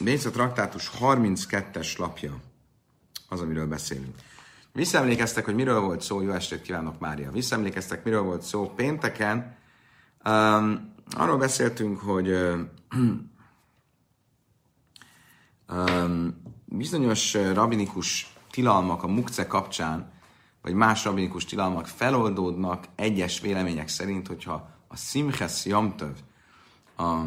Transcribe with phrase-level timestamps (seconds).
[0.00, 2.40] Béca traktátus 32-es lapja
[3.28, 4.14] az, amiről beszélünk.
[4.72, 7.30] Visszaemlékeztek, hogy miről volt szó, jó estét kívánok, Mária.
[7.30, 9.56] Visszaemlékeztek, miről volt szó pénteken.
[10.24, 12.28] Um, arról beszéltünk, hogy
[15.68, 20.12] um, bizonyos rabinikus tilalmak a mukce kapcsán,
[20.62, 26.16] vagy más rabinikus tilalmak feloldódnak egyes vélemények szerint, hogyha a Simches Jamtöv,
[26.96, 27.20] a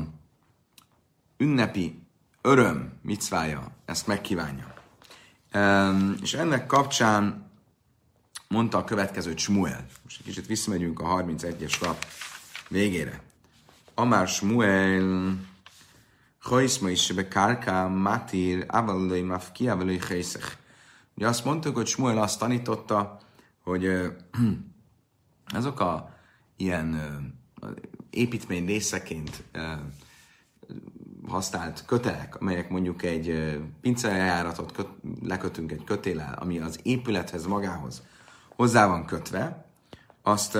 [1.38, 2.08] ünnepi
[2.50, 4.74] öröm micvája ezt megkívánja.
[6.22, 7.52] És ennek kapcsán
[8.48, 9.86] mondta a következő Smuel.
[10.04, 12.06] Most egy kicsit visszamegyünk a 31-es lap
[12.70, 13.22] végére.
[13.94, 15.38] Amár Smuel
[16.40, 20.58] Hajszma is be kárká matír avalai mafki avalai helyszech.
[21.16, 23.20] Ugye azt mondtuk, hogy Smuel azt tanította,
[23.64, 23.86] hogy
[25.60, 26.16] azok a
[26.58, 27.00] ilyen
[28.10, 29.44] építmény részeként
[31.30, 34.88] használt kötelek, amelyek mondjuk egy pincejáratot köt,
[35.22, 38.02] lekötünk egy kötéllel, ami az épülethez magához
[38.56, 39.66] hozzá van kötve,
[40.22, 40.58] azt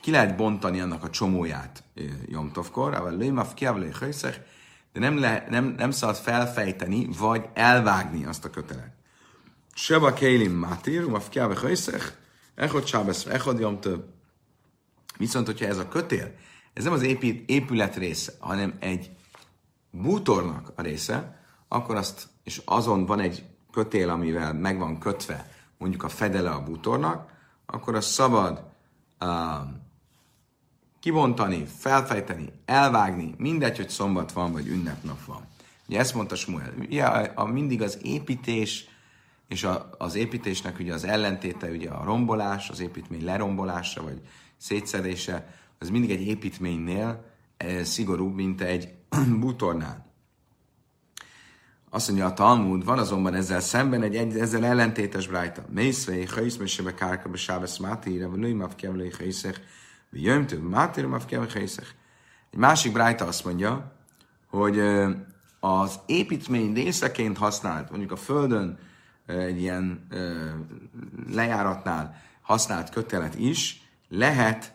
[0.00, 1.82] ki lehet bontani annak a csomóját
[2.26, 3.90] Jomtovkor, a lőmaf kiavlé
[4.92, 8.92] de nem, le, nem, nem szabad felfejteni, vagy elvágni azt a kötelet.
[9.74, 12.12] Seba kélim matir, umaf kiavlé hajszech,
[12.54, 13.98] echod sábesz, echod jomtöv.
[15.18, 16.34] Viszont, hogyha ez a kötél,
[16.72, 19.10] ez nem az épít, épület része, hanem egy
[20.02, 26.02] bútornak a része, akkor azt, és azon van egy kötél, amivel meg van kötve mondjuk
[26.02, 27.30] a fedele a bútornak,
[27.66, 28.64] akkor az szabad
[29.20, 29.28] uh,
[31.00, 35.46] kibontani, felfejteni, elvágni, mindegy, hogy szombat van, vagy ünnepnap van.
[35.88, 36.74] Ugye ezt mondta Smuel.
[36.78, 38.88] Ugye a, a, mindig az építés,
[39.48, 44.20] és a, az építésnek ugye az ellentéte ugye a rombolás, az építmény lerombolása, vagy
[44.56, 47.24] szétszedése, az mindig egy építménynél
[47.56, 48.88] eh, szigorúbb, mint egy
[49.40, 50.06] bútornál.
[51.90, 55.64] Azt mondja a Talmud, van azonban ezzel szemben egy, egy ezzel ellentétes brájta.
[55.70, 59.60] Mészvei, haiszmesebe kárka, be sábesz mátire, vagy lőj mavkevlői haiszech,
[60.10, 61.88] vagy jöjmtő, mátire mavkevlői haiszech.
[62.50, 63.92] Egy másik brájta azt mondja,
[64.48, 64.78] hogy
[65.60, 68.78] az építmény részeként használt, mondjuk a földön
[69.26, 70.06] egy ilyen
[71.30, 74.74] lejáratnál használt kötelet is lehet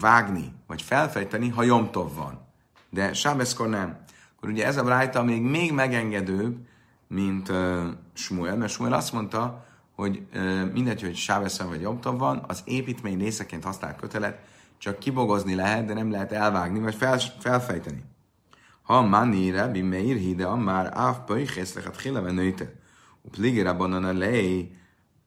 [0.00, 2.48] vágni, vagy felfejteni, ha jomtov van.
[2.90, 4.08] De sábeszkor nem
[4.40, 6.56] akkor ugye ez a brájta még, még megengedőbb,
[7.06, 9.64] mint uh, Smuel, mert Smuel azt mondta,
[9.94, 14.38] hogy uh, mindegy, hogy sáveszem vagy jobban van, az építmény részeként használt kötelet
[14.78, 18.02] csak kibogozni lehet, de nem lehet elvágni, vagy fel, felfejteni.
[18.82, 22.72] Ha mani Rabbi Meir hide, már áv pöjhész lehet hileve nőte.
[23.22, 24.70] Uplige rabbanon a lej,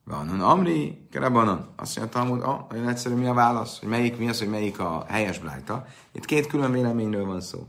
[0.04, 1.68] van amri, kerabanon.
[1.76, 4.80] Azt mondja Talmud, ah, nagyon egyszerű mi a válasz, hogy melyik mi az, hogy melyik
[4.80, 5.86] a helyes brájta.
[6.12, 7.68] Itt két külön véleményről van szó.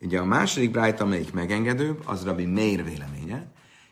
[0.00, 3.46] Ugye a második brájt, amelyik megengedőbb, az Rabbi Meir véleménye,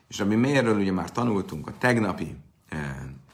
[0.09, 2.37] és Rabbi Meirről ugye már tanultunk a tegnapi
[2.69, 2.79] eh,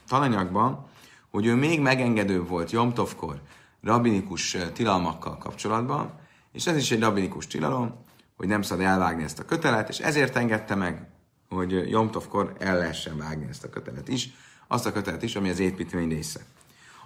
[0.07, 0.85] tananyagban,
[1.31, 3.41] hogy ő még megengedőbb volt Jomtovkor
[3.83, 6.11] rabinikus eh, tilalmakkal kapcsolatban,
[6.51, 7.93] és ez is egy rabinikus tilalom,
[8.37, 11.07] hogy nem szabad elvágni ezt a kötelet, és ezért engedte meg,
[11.53, 14.29] hogy Jomtovkor el lehessen vágni ezt a kötelet is,
[14.67, 16.39] azt a kötelet is, ami az építmény része.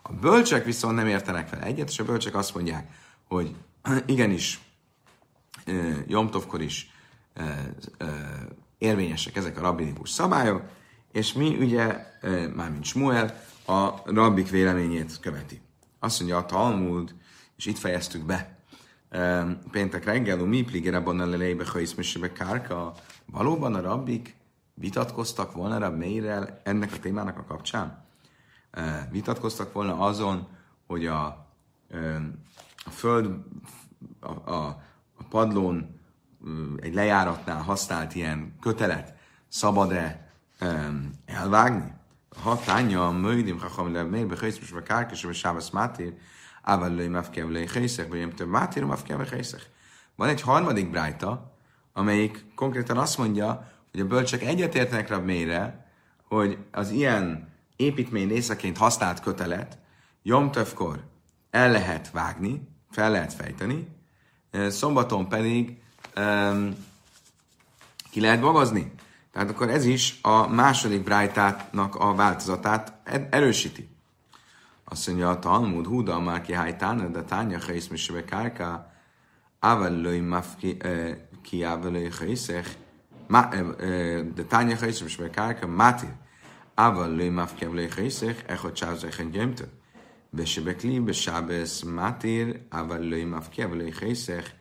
[0.02, 2.92] A bölcsek viszont nem értenek fel egyet, és a bölcsek azt mondják,
[3.28, 3.56] hogy
[4.06, 4.60] igenis
[6.08, 6.92] Jomtovkor is
[8.78, 10.64] érvényesek ezek a rabbinikus szabályok,
[11.12, 12.06] és mi ugye,
[12.56, 15.62] mármint Smuel, a rabbik véleményét követi.
[16.00, 17.16] Azt mondja a Talmud,
[17.58, 18.57] és itt fejeztük be,
[19.72, 22.94] péntek reggel, mi pligerabban a lelejbe, ha iszmesebe kárka,
[23.26, 24.36] valóban a rabbik
[24.74, 28.06] vitatkoztak volna a Meirrel ennek a témának a kapcsán?
[29.12, 30.48] Vitatkoztak volna azon,
[30.88, 31.26] hogy a,
[32.86, 33.40] a föld,
[34.20, 34.84] a, a,
[35.18, 36.00] a padlón
[36.80, 39.16] egy lejáratnál használt ilyen kötelet
[39.48, 40.32] szabad-e
[40.62, 41.94] um, elvágni?
[42.44, 46.14] Ha tánya, möjdim, ha hamle, még behelysz, most kárkes, vagy sábasz mátér,
[46.68, 49.70] ával lőj mafkev lőj helyszek, vagy több mátér, mafkev helyszek.
[50.16, 51.54] Van egy harmadik brájta,
[51.94, 55.92] amelyik konkrétan azt mondja, hogy a bölcsek egyetértenek rá mélyre,
[56.28, 59.78] hogy az ilyen építmény részeként használt kötelet
[60.24, 61.04] Jomtövkor
[61.50, 63.88] el lehet vágni, fel lehet fejteni,
[64.70, 65.82] szombaton pedig
[66.16, 66.76] um,
[68.12, 68.92] ki lehet bogozni.
[69.32, 72.94] Tehát akkor ez is a második brájtátnak a változatát
[73.30, 73.97] erősíti.
[74.90, 78.94] Azt mondja a Talmud, Huda, már ki hajtána, de tánya hajsz, misebe kárká,
[79.60, 80.78] ávellői mafki,
[81.42, 82.70] ki ávellői hajszech,
[84.36, 86.08] de tánya hajsz, misebe kárká, máti,
[86.74, 89.70] ávellői mafki ávellői hajszech, echo csávzechen gyömtön.
[90.30, 94.52] Besebekli, besabesz, mátir, ávellői mafki ávellői hajszech,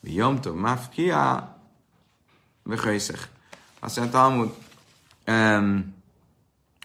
[0.00, 1.56] Jomtov mafkia
[2.62, 3.28] vechaiszech.
[3.80, 4.54] Azt mondja Talmud,
[5.26, 5.94] um,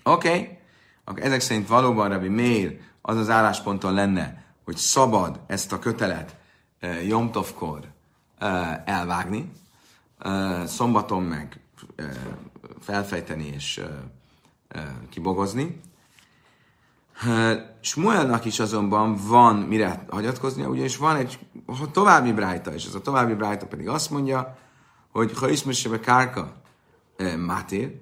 [0.04, 0.59] oké, okay
[1.16, 6.36] ezek szerint valóban Rabbi Meir az az állásponton lenne, hogy szabad ezt a kötelet
[7.08, 7.88] Jomtovkor uh,
[8.86, 9.52] elvágni,
[10.26, 11.60] uh, szombaton meg
[12.80, 13.82] felfejteni és
[15.10, 15.82] kibogozni.
[17.80, 21.40] Smuelnak is azonban van mire hagyatkoznia, ugyanis van egy
[21.92, 24.58] további brájta, és ez a további brájta pedig azt mondja,
[25.12, 26.62] hogy ha ismerse kárka
[27.38, 28.02] mátér,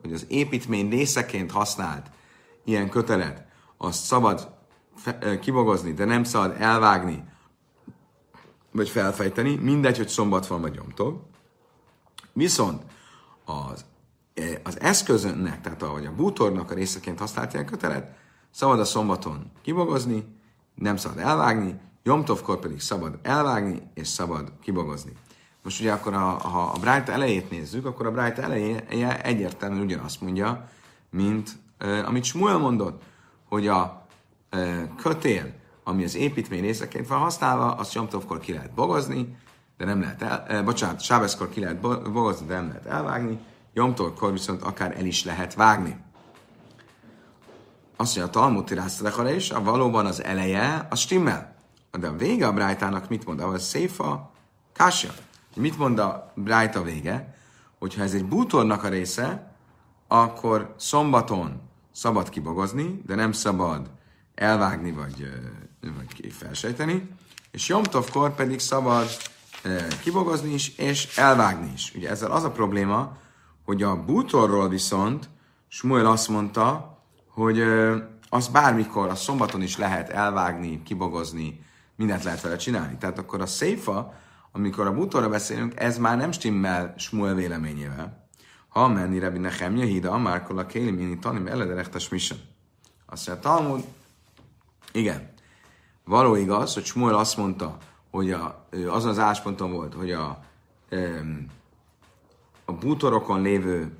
[0.00, 2.10] Hogy az építmény részeként használt
[2.64, 3.46] ilyen kötelet,
[3.76, 4.58] azt szabad
[5.40, 7.24] kibogozni, de nem szabad elvágni,
[8.72, 11.28] vagy felfejteni, mindegy, hogy szombat van vagy nyomtól.
[12.32, 12.82] Viszont
[13.44, 13.84] az,
[14.62, 18.16] az eszközönnek, tehát ahogy a bútornak a részeként használt ilyen kötelet,
[18.50, 20.24] szabad a szombaton kibogozni,
[20.74, 25.12] nem szabad elvágni, Jomtovkor pedig szabad elvágni, és szabad kibogozni.
[25.62, 30.20] Most ugye akkor, ha, ha a Bright elejét nézzük, akkor a Bright eleje egyértelműen ugyanazt
[30.20, 30.68] mondja,
[31.10, 33.02] mint uh, amit Smuel mondott,
[33.48, 34.06] hogy a
[34.52, 35.52] uh, kötél,
[35.84, 39.36] ami az építmény részeként van használva, azt Jomtovkor ki lehet bogozni,
[39.76, 43.38] de nem lehet el, uh, bocsánat, Sábeszkor ki lehet bogozni, de nem lehet elvágni,
[43.72, 45.96] Jomtovkor viszont akár el is lehet vágni.
[47.96, 51.54] Azt mondja, a Talmud tirásztalekara is, a valóban az eleje, az stimmel.
[51.98, 53.40] De a vége a Brájtának mit mond?
[53.40, 54.30] A széfa,
[54.72, 55.10] kásja.
[55.56, 57.34] Mit mond a Brájta vége?
[57.78, 59.54] Hogyha ez egy bútornak a része,
[60.08, 61.60] akkor szombaton
[61.92, 63.90] szabad kibogozni, de nem szabad
[64.34, 65.30] elvágni vagy,
[65.80, 67.08] vagy felsejteni,
[67.50, 69.06] és Jomtovkor pedig szabad
[70.02, 71.92] kibogozni is, és elvágni is.
[71.94, 73.16] Ugye ezzel az a probléma,
[73.64, 75.28] hogy a bútorról viszont
[75.68, 76.98] Smuel azt mondta,
[77.28, 77.62] hogy
[78.28, 81.64] az bármikor, a szombaton is lehet elvágni, kibogozni,
[81.96, 82.96] mindent lehet vele csinálni.
[82.96, 84.14] Tehát akkor a széfa,
[84.52, 88.28] amikor a bútorra beszélünk, ez már nem stimmel Smuel véleményével.
[88.68, 92.38] Ha menni Rebbi Nehemje hída, Márkol a Kéli Mini Tanim elederektes mission.
[93.06, 93.84] Azt mondja, Talmud,
[94.92, 95.32] igen,
[96.04, 97.76] való igaz, hogy Smuel azt mondta,
[98.10, 100.44] hogy a, azon az állásponton volt, hogy a,
[102.64, 103.92] a bútorokon lévő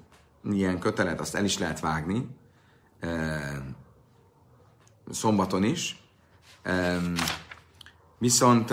[0.50, 2.26] ilyen kötelet, azt el is lehet vágni,
[5.10, 6.02] szombaton is.
[8.18, 8.70] Viszont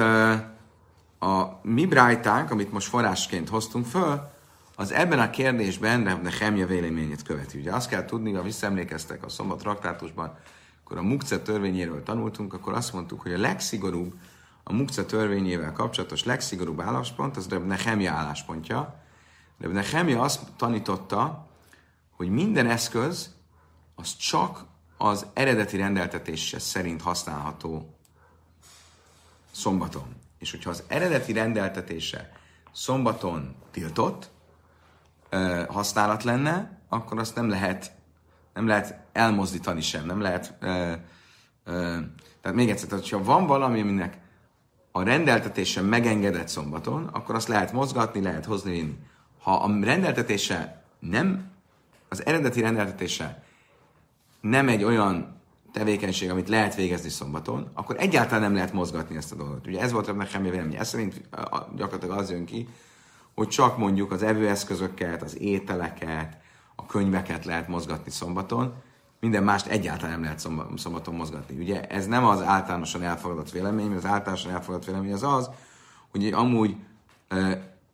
[1.19, 4.29] a mi brájtánk, amit most forrásként hoztunk föl,
[4.75, 7.59] az ebben a kérdésben Nehemje véleményét követi.
[7.59, 10.37] Ugye azt kell tudni, ha visszaemlékeztek a szombat traktátusban,
[10.83, 14.13] akkor a Mukce törvényéről tanultunk, akkor azt mondtuk, hogy a legszigorúbb,
[14.63, 19.03] a Mukce törvényével kapcsolatos legszigorúbb álláspont, az Reb Nehemje álláspontja.
[19.59, 21.47] Reb Nehemje azt tanította,
[22.15, 23.35] hogy minden eszköz
[23.95, 24.65] az csak
[24.97, 27.97] az eredeti rendeltetése szerint használható
[29.51, 30.15] szombaton.
[30.39, 32.31] És hogyha az eredeti rendeltetése
[32.73, 34.29] szombaton tiltott
[35.29, 37.91] ö, használat lenne, akkor azt nem lehet,
[38.53, 40.53] nem lehet elmozdítani sem, nem lehet...
[40.59, 40.93] Ö,
[41.63, 41.97] ö,
[42.41, 44.17] tehát még egyszer, tehát, ha van valami, aminek
[44.91, 48.97] a rendeltetése megengedett szombaton, akkor azt lehet mozgatni, lehet hozni,
[49.41, 51.51] Ha a rendeltetése nem,
[52.09, 53.43] az eredeti rendeltetése
[54.41, 55.36] nem egy olyan
[55.77, 59.67] tevékenység, amit lehet végezni szombaton, akkor egyáltalán nem lehet mozgatni ezt a dolgot.
[59.67, 60.75] Ugye ez volt a nekem vélemény.
[60.75, 61.21] Ez szerint
[61.75, 62.67] gyakorlatilag az jön ki,
[63.35, 66.37] hogy csak mondjuk az evőeszközöket, az ételeket,
[66.75, 68.73] a könyveket lehet mozgatni szombaton,
[69.19, 70.39] minden mást egyáltalán nem lehet
[70.75, 71.57] szombaton mozgatni.
[71.57, 75.49] Ugye ez nem az általánosan elfogadott vélemény, mert az általánosan elfogadott vélemény az az,
[76.11, 76.75] hogy amúgy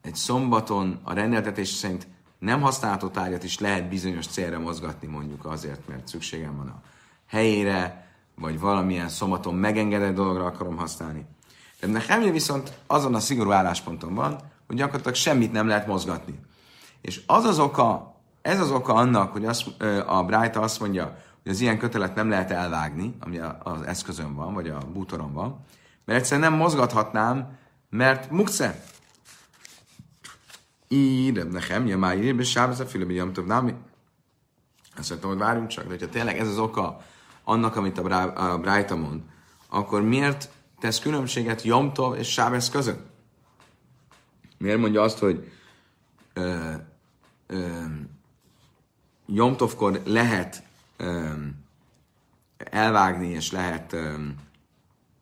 [0.02, 2.08] egy szombaton a rendeltetés szerint
[2.40, 6.82] nem használható tárgyat is lehet bizonyos célra mozgatni, mondjuk azért, mert szükségem van a
[7.34, 11.26] helyére, vagy valamilyen szomaton megengedett dologra akarom használni.
[11.80, 16.40] De nekem viszont azon a szigorú állásponton van, hogy gyakorlatilag semmit nem lehet mozgatni.
[17.02, 19.66] És az az oka, ez az oka annak, hogy az,
[20.06, 24.54] a Bright azt mondja, hogy az ilyen kötelet nem lehet elvágni, ami az eszközön van,
[24.54, 25.66] vagy a bútoron van,
[26.06, 27.58] mert egyszerűen nem mozgathatnám,
[27.90, 28.84] mert mukce.
[30.88, 33.74] Így, nekem, ja már írj, és a fülöbi jamtov námi.
[34.98, 37.02] Azt mondtam, hogy várjunk csak, de hogyha tényleg ez az oka
[37.44, 39.22] annak, amit a Brájta mond,
[39.70, 43.12] akkor miért tesz különbséget Jomtov és Sábesz között?
[44.58, 45.52] Miért mondja azt, hogy
[46.34, 46.74] ö,
[47.48, 47.84] ö,
[49.26, 50.64] Jomtovkor lehet
[50.98, 51.32] ö,
[52.58, 54.14] elvágni, és lehet ö,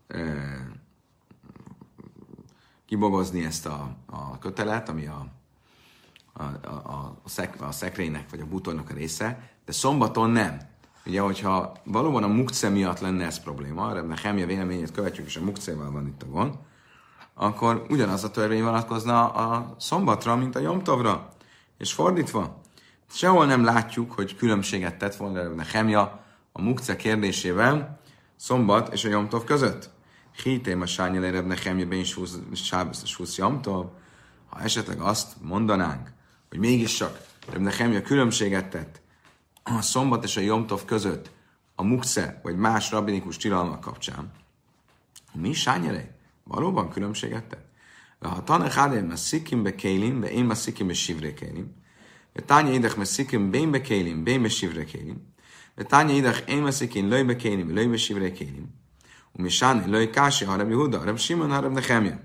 [0.07, 0.39] ö,
[2.85, 5.27] kibogozni ezt a, a kötelet, ami a,
[6.33, 10.70] a, a, a, szek, a szekrénynek vagy a butornak a része, de szombaton nem.
[11.05, 15.43] Ugye, hogyha valóban a mukce miatt lenne ez probléma, arra Nehemje véleményét követjük, és a
[15.43, 16.53] mukcéval van itt a gond,
[17.33, 21.29] akkor ugyanaz a törvény vonatkozna a szombatra, mint a Jomtovra.
[21.77, 22.61] És fordítva,
[23.11, 27.99] sehol nem látjuk, hogy különbséget tett volna Nehemja a mukce kérdésével
[28.35, 29.89] szombat és a Jomtov között.
[30.43, 32.17] Hítém a sányel erebb Nehemja ben is
[33.37, 33.85] Jomtov.
[34.49, 36.11] Ha esetleg azt mondanánk,
[36.49, 37.19] hogy mégiscsak
[37.57, 39.00] Nehemja különbséget tett
[39.63, 41.31] a szombat és a Jomtov között
[41.75, 44.31] a mukce vagy más rabinikus tilalmak kapcsán,
[45.33, 46.11] mi sányelej?
[46.43, 47.69] Valóban különbséget tett?
[48.19, 51.79] Ha tanach adem a szikim be kélim, én a szikim be sivre kélim,
[52.45, 55.33] Tánya idach me szikim bén be kélim, bén be sivre kélim,
[55.75, 58.67] Tánya idach én me szikim löj be kélim, löj be sivre kélim,
[59.31, 62.19] Umisán löj kási harab Yehuda, harab Simon, harab Nehemja.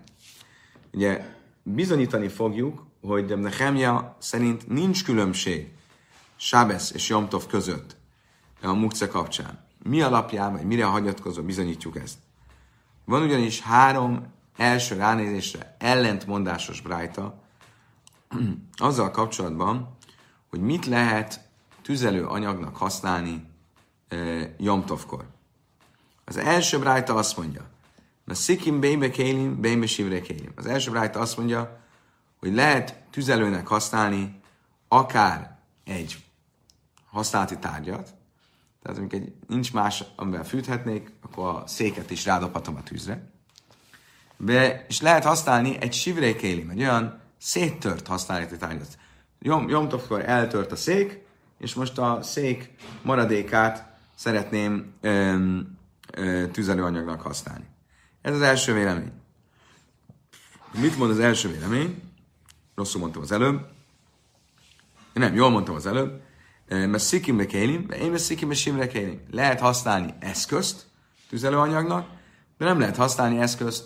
[0.93, 1.25] Ugye
[1.63, 5.76] bizonyítani fogjuk, hogy Nehemja szerint nincs különbség
[6.37, 7.97] Sábesz és Jomtov között
[8.63, 9.65] a mukce kapcsán.
[9.83, 12.19] Mi alapján, vagy mire hagyatkozva bizonyítjuk ezt?
[13.05, 14.27] Van ugyanis három
[14.57, 17.43] első ránézésre ellentmondásos brájta
[18.77, 19.97] azzal kapcsolatban,
[20.51, 21.41] hogy mit lehet
[21.83, 23.45] tüzelő anyagnak használni
[24.09, 24.17] e,
[24.59, 25.25] Jomtovkor.
[26.25, 27.63] Az első brájta azt mondja,
[28.25, 30.53] na szikim bébe kélim, bébe sivre kélim.
[30.55, 31.81] Az első brájta azt mondja,
[32.39, 34.41] hogy lehet tüzelőnek használni
[34.89, 36.26] akár egy
[37.17, 38.15] használati tárgyat,
[38.83, 43.31] tehát amikor egy, nincs más, amivel fűthetnék, akkor a széket is rádobhatom a tűzre.
[44.37, 48.99] Be, és lehet használni egy sivrékélim, egy olyan széttört használati tárgyat.
[49.39, 51.25] Jom, Jomtovkor eltört a szék,
[51.59, 55.37] és most a szék maradékát szeretném ö,
[56.13, 57.65] ö, tüzelőanyagnak használni.
[58.23, 59.13] Ez az első vélemény.
[60.81, 62.03] Mit mond az első vélemény?
[62.75, 63.69] Rosszul mondtam az előbb.
[65.13, 66.25] Nem, jól mondtam az előbb
[66.69, 69.21] mert szikimbe kélim, én mert szikimbe simre kélim.
[69.31, 70.87] Lehet használni eszközt
[71.29, 72.09] tüzelőanyagnak,
[72.59, 73.85] de nem lehet használni eszközt,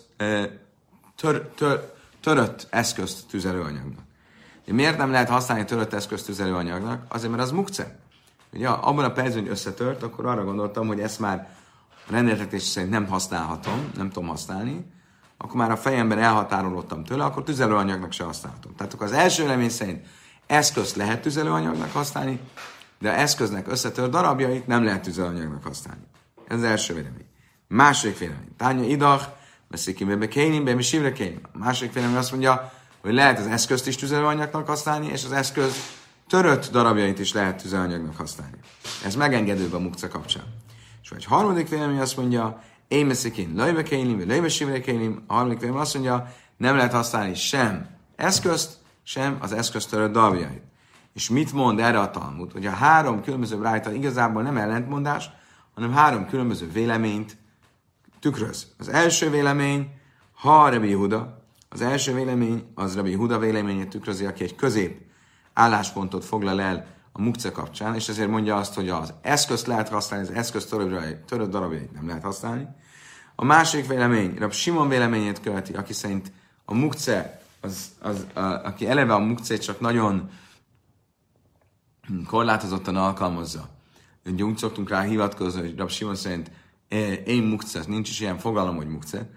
[1.16, 4.04] tör, tör, törött eszközt tüzelőanyagnak.
[4.64, 7.04] De miért nem lehet használni törött eszközt tüzelőanyagnak?
[7.08, 7.98] Azért, mert az mukce.
[8.52, 11.48] Ugye, abban a percben, hogy összetört, akkor arra gondoltam, hogy ezt már
[12.06, 14.86] a rendeltetés szerint nem használhatom, nem tudom használni,
[15.36, 18.74] akkor már a fejemben elhatárolódtam tőle, akkor tüzelőanyagnak se használhatom.
[18.76, 20.06] Tehát akkor az első remény szerint
[20.50, 22.40] eszközt lehet tüzelőanyagnak használni,
[22.98, 26.02] de eszköznek összetört darabjait nem lehet tüzelőanyagnak használni.
[26.48, 27.26] Ez az első vélemény.
[27.68, 28.54] Második vélemény.
[28.56, 29.24] Tánya idach,
[29.68, 31.40] veszik ki be kénim, be sivre kénim.
[31.52, 35.74] A második vélemény azt mondja, hogy lehet az eszközt is tüzelőanyagnak használni, és az eszköz
[36.28, 38.56] törött darabjait is lehet tüzelőanyagnak használni.
[39.04, 40.44] Ez megengedőbb a mukca kapcsán.
[41.02, 45.22] És egy harmadik vélemény azt mondja, én meszik lejbe kénim, vagy lejbe sivre kénim.
[45.26, 48.79] A harmadik vélemény azt mondja, nem lehet használni sem eszközt,
[49.10, 50.62] sem az eszköztörött darabjait.
[51.12, 52.52] És mit mond erre a Talmud?
[52.52, 55.30] Hogy a három különböző rájta igazából nem ellentmondás,
[55.74, 57.36] hanem három különböző véleményt
[58.20, 58.66] tükröz.
[58.78, 59.90] Az első vélemény,
[60.32, 65.00] ha Rabbi Huda, az első vélemény az Rabbi Huda véleményét tükrözi, aki egy közép
[65.52, 70.28] álláspontot foglal el a mukce kapcsán, és ezért mondja azt, hogy az eszközt lehet használni,
[70.28, 70.66] az eszköz
[71.26, 72.66] törött darabjait nem lehet használni.
[73.34, 76.32] A másik vélemény, Rab Simon véleményét követi, aki szerint
[76.64, 80.30] a mukce az, az a, aki eleve a mukcét csak nagyon
[82.26, 83.68] korlátozottan alkalmazza.
[84.26, 86.50] Ugye úgy szoktunk rá hivatkozni, hogy Rab Simon szerint
[87.24, 89.30] én mukce, nincs is ilyen fogalom, hogy mukce,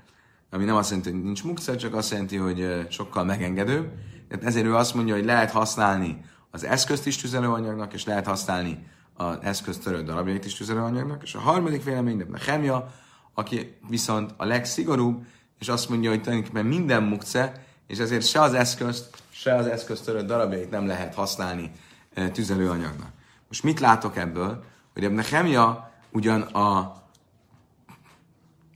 [0.50, 3.92] ami nem azt jelenti, hogy nincs mukce, csak azt jelenti, hogy sokkal megengedőbb.
[4.27, 8.88] Tehát ezért ő azt mondja, hogy lehet használni az eszközt is tüzelőanyagnak, és lehet használni
[9.13, 11.24] az eszköz törött darabjait is tüzelőanyagnak.
[11.24, 12.94] És a harmadik vélemény, de Chemia,
[13.34, 15.25] aki viszont a legszigorúbb,
[15.60, 20.28] és azt mondja, hogy tulajdonképpen minden mukce, és ezért se az eszközt, se az eszköztörött
[20.28, 21.72] darabjait nem lehet használni
[22.13, 23.10] e, tüzelőanyagnak.
[23.48, 24.63] Most mit látok ebből?
[24.94, 27.02] Hogy ebben Nehemia ugyan a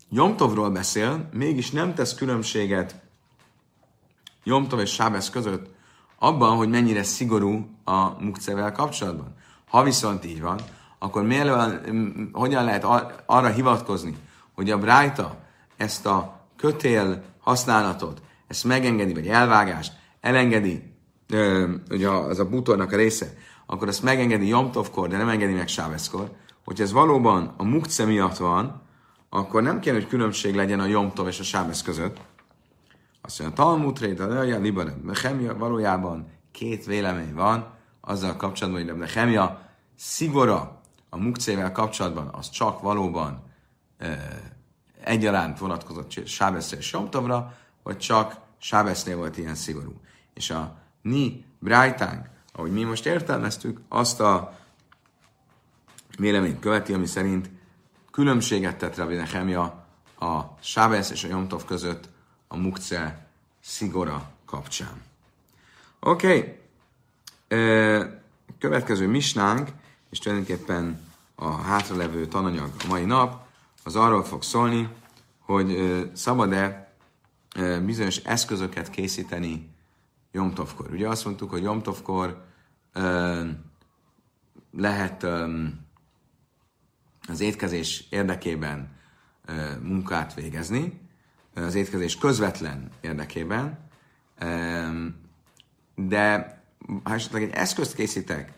[0.09, 2.95] Jomtovról beszél, mégis nem tesz különbséget
[4.43, 5.69] Jomtov és Sábesz között
[6.19, 9.35] abban, hogy mennyire szigorú a mukcevel kapcsolatban.
[9.69, 10.59] Ha viszont így van,
[10.99, 11.49] akkor miért,
[12.31, 12.85] hogyan lehet
[13.25, 14.17] arra hivatkozni,
[14.55, 15.37] hogy a Brájta
[15.77, 20.93] ezt a kötél használatot ezt megengedi, vagy elvágást, elengedi,
[21.89, 23.33] ugye az a bútornak a része,
[23.65, 26.31] akkor ezt megengedi Jomtovkor, de nem engedi meg Sáveszkor.
[26.65, 28.81] Hogyha ez valóban a mukce miatt van,
[29.29, 32.17] akkor nem kell, hogy különbség legyen a Jomtov és a Sávesz között.
[33.21, 39.61] Azt mondja, Talmud Réta, Leja, Libanem, Nehemia, valójában két vélemény van azzal kapcsolatban, hogy Nehemia
[39.95, 43.43] szigora a mukcével kapcsolatban, az csak valóban
[43.97, 44.17] e,
[45.03, 47.53] egyaránt vonatkozott Sáveszre és Jomtovra,
[47.87, 49.93] vagy csak Sábesznél volt ilyen szigorú.
[50.33, 54.57] És a Ni Brájtánk, ahogy mi most értelmeztük, azt a
[56.17, 57.49] véleményt követi, ami szerint
[58.11, 59.85] különbséget tett Rabbi Nehemia
[60.19, 62.09] a Sábesz és a Jomtov között
[62.47, 63.27] a mukce
[63.61, 65.01] szigora kapcsán.
[65.99, 66.59] Oké,
[67.47, 68.07] okay.
[68.59, 69.69] következő misnánk,
[70.09, 71.01] és tulajdonképpen
[71.35, 73.45] a hátralevő tananyag a mai nap,
[73.83, 74.89] az arról fog szólni,
[75.39, 76.86] hogy szabad-e
[77.85, 79.69] bizonyos eszközöket készíteni
[80.31, 80.91] Jomtovkor.
[80.91, 82.45] Ugye azt mondtuk, hogy Jomtovkor
[84.71, 85.23] lehet
[87.27, 88.95] az étkezés érdekében
[89.81, 91.01] munkát végezni,
[91.53, 93.89] az étkezés közvetlen érdekében,
[95.95, 96.55] de
[97.03, 98.53] ha esetleg egy eszközt készítek,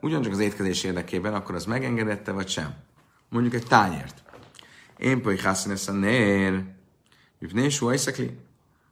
[0.00, 2.74] ugyancsak az étkezés érdekében, akkor az megengedette, vagy sem?
[3.28, 4.22] Mondjuk egy tányért.
[4.98, 5.80] Én poi hászínes
[7.50, 8.38] a nér, Üvnés Vajszekli.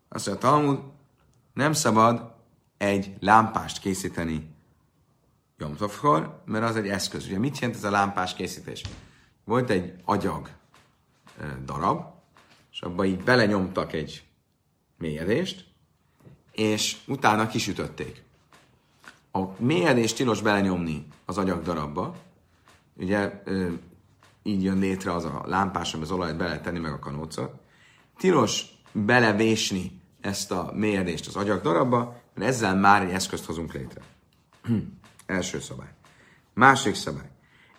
[0.08, 0.80] Azt mondja, Talmud,
[1.52, 2.32] nem szabad
[2.76, 4.52] egy lámpást készíteni
[5.58, 7.26] Jomtovkor, mert az egy eszköz.
[7.26, 8.82] Ugye mit jelent ez a lámpás készítés?
[9.44, 10.50] Volt egy agyag
[11.64, 12.04] darab,
[12.73, 14.25] és abba így belenyomtak egy
[14.99, 15.66] mélyedést,
[16.52, 18.23] és utána kisütötték.
[19.32, 22.16] A mélyedést tilos belenyomni az agyag darabba,
[22.96, 23.42] ugye
[24.42, 27.62] így jön létre az a lámpás, az olajat bele meg a kanócot.
[28.16, 34.00] Tilos belevésni ezt a mélyedést az agyag darabba, mert ezzel már egy eszközt hozunk létre.
[35.26, 35.92] Első szabály.
[36.54, 37.30] Másik szabály.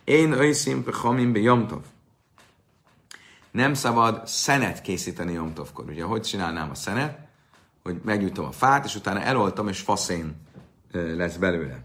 [0.03, 1.81] Én öjszim pechamim be jomtov.
[3.51, 5.89] Nem szabad szenet készíteni jomtovkor.
[5.89, 7.27] Ugye, hogy csinálnám a szenet?
[7.83, 10.35] Hogy meggyújtom a fát, és utána eloltam, és faszén
[10.91, 11.83] lesz belőle.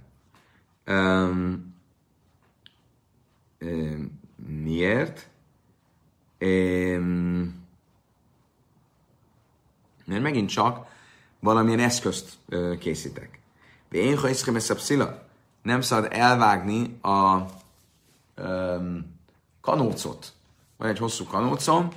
[0.87, 1.75] Um,
[3.61, 5.29] um, miért?
[6.41, 7.60] Um,
[10.11, 10.87] mert megint csak
[11.41, 12.39] valamilyen eszközt
[12.79, 13.39] készítek.
[13.91, 15.23] Én, ha szila,
[15.63, 17.37] nem szabad elvágni a
[18.43, 19.19] um,
[19.61, 20.33] kanócot.
[20.77, 21.89] Van egy hosszú kanócom,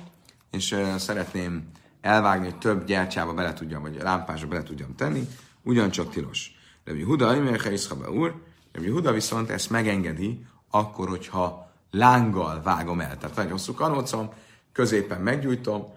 [0.50, 5.28] és uh, szeretném elvágni, hogy több gyertyába bele tudjam, vagy lámpásba bele tudjam tenni,
[5.62, 6.50] ugyancsak tilos.
[6.84, 8.34] Rabbi Huda, Imerche Iszhaba úr,
[8.72, 13.18] Rabbi Huda viszont ezt megengedi, akkor, hogyha lánggal vágom el.
[13.18, 14.32] Tehát van egy hosszú kanócom,
[14.72, 15.94] középen meggyújtom,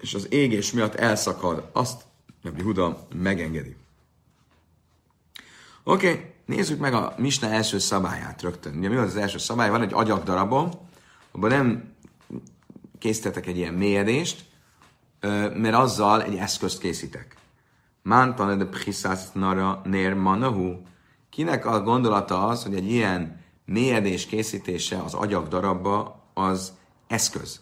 [0.00, 2.02] és az égés miatt elszakad, azt
[2.42, 3.76] Rabbi Huda megengedi.
[5.82, 8.76] Oké, okay, nézzük meg a Misna első szabályát rögtön.
[8.76, 9.70] Ugye mi az az első szabály?
[9.70, 10.70] Van egy agyagdarabom,
[11.30, 11.94] abban nem
[12.98, 14.44] készítetek egy ilyen mélyedést,
[15.54, 17.36] mert azzal egy eszközt készítek.
[18.02, 20.82] Mántane de pchiszász nara nér manahu.
[21.30, 26.72] Kinek a gondolata az, hogy egy ilyen mélyedés készítése az agyagdarabba az
[27.06, 27.60] eszköz.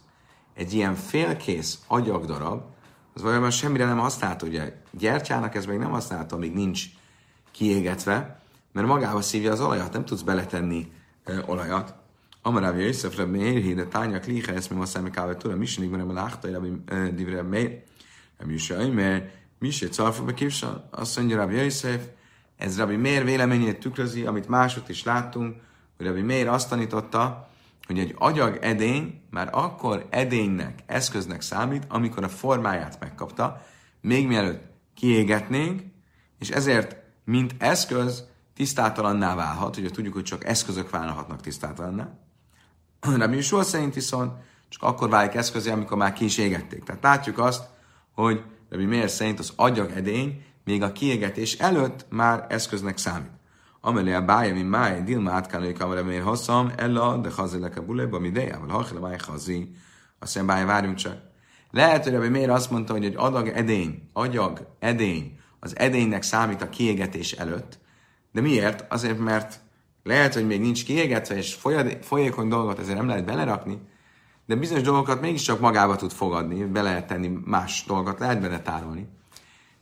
[0.57, 2.63] Egy ilyen félkész agyagdarab,
[3.15, 4.47] az valójában semmire nem használható.
[4.47, 6.85] Ugye gyertyának ez még nem használható, amíg nincs
[7.51, 8.41] kiégetve,
[8.73, 10.93] mert magába szívja az olajat, nem tudsz beletenni
[11.25, 11.95] ö, olajat.
[12.43, 16.49] Amaráv Jöjszöfre Meir, de tányak liha, ezt mi azt kávé tőle, misnik, mert a láhta,
[17.15, 17.83] divre Meir,
[18.39, 22.07] nem is mert Misé Carfa Kivsa, azt mondja Rabbi Yosef,
[22.57, 25.57] ez Rabbi Mér véleményét tükrözi, amit másod is láttunk,
[25.97, 27.49] hogy Rabbi Mér azt tanította,
[27.87, 33.63] hogy egy agyag edény már akkor edénynek, eszköznek számít, amikor a formáját megkapta,
[34.01, 34.63] még mielőtt
[34.95, 35.83] kiégetnénk,
[36.39, 39.77] és ezért, mint eszköz, tisztátalanná válhat.
[39.77, 42.19] Ugye tudjuk, hogy csak eszközök válhatnak tisztátalanná.
[43.17, 44.33] Rabbi Yusua szerint viszont
[44.69, 46.85] csak akkor válik eszközé, amikor már ki is égették.
[46.85, 47.69] Tehát látjuk azt,
[48.15, 53.31] hogy Rabbi Meir szerint az agyag edény még a kiégetés előtt már eszköznek számít.
[53.87, 58.19] Amelé a bája, mint máj, dilma átkálói kamara mér hosszam, ella, de hazilek a buléba,
[58.19, 59.71] mi dejával, hachla máj hazi.
[60.19, 61.17] Azt mondja, bája, várjunk csak.
[61.71, 66.63] Lehet, hogy Rabbi Meir azt mondta, hogy egy adag edény, agyag edény, az edénynek számít
[66.63, 67.79] a kiégetés előtt.
[68.33, 68.93] De miért?
[68.93, 69.61] Azért, mert
[70.03, 71.59] lehet, hogy még nincs kiégetve, és
[72.01, 73.79] folyékony dolgot ezért nem lehet belerakni,
[74.47, 79.09] de bizonyos dolgokat mégiscsak magába tud fogadni, be lehet tenni más dolgokat, lehet benne tárolni.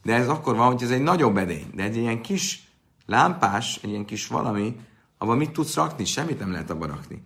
[0.02, 2.72] De ez akkor van, hogy ez egy nagyobb edény, de egy ilyen kis
[3.06, 4.80] lámpás, egy ilyen kis valami,
[5.18, 6.04] abban mit tudsz rakni?
[6.04, 7.22] Semmit nem lehet abba rakni.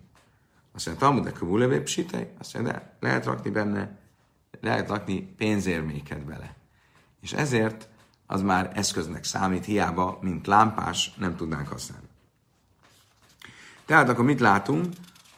[0.73, 2.35] Azt mondja, Talmud a köbulevép sitej?
[2.39, 3.99] Azt mondja, de lehet rakni benne,
[4.61, 6.57] lehet rakni pénzérméket bele.
[7.21, 7.89] És ezért
[8.27, 12.07] az már eszköznek számít, hiába, mint lámpás nem tudnánk használni.
[13.87, 14.87] Tehát akkor mit látunk?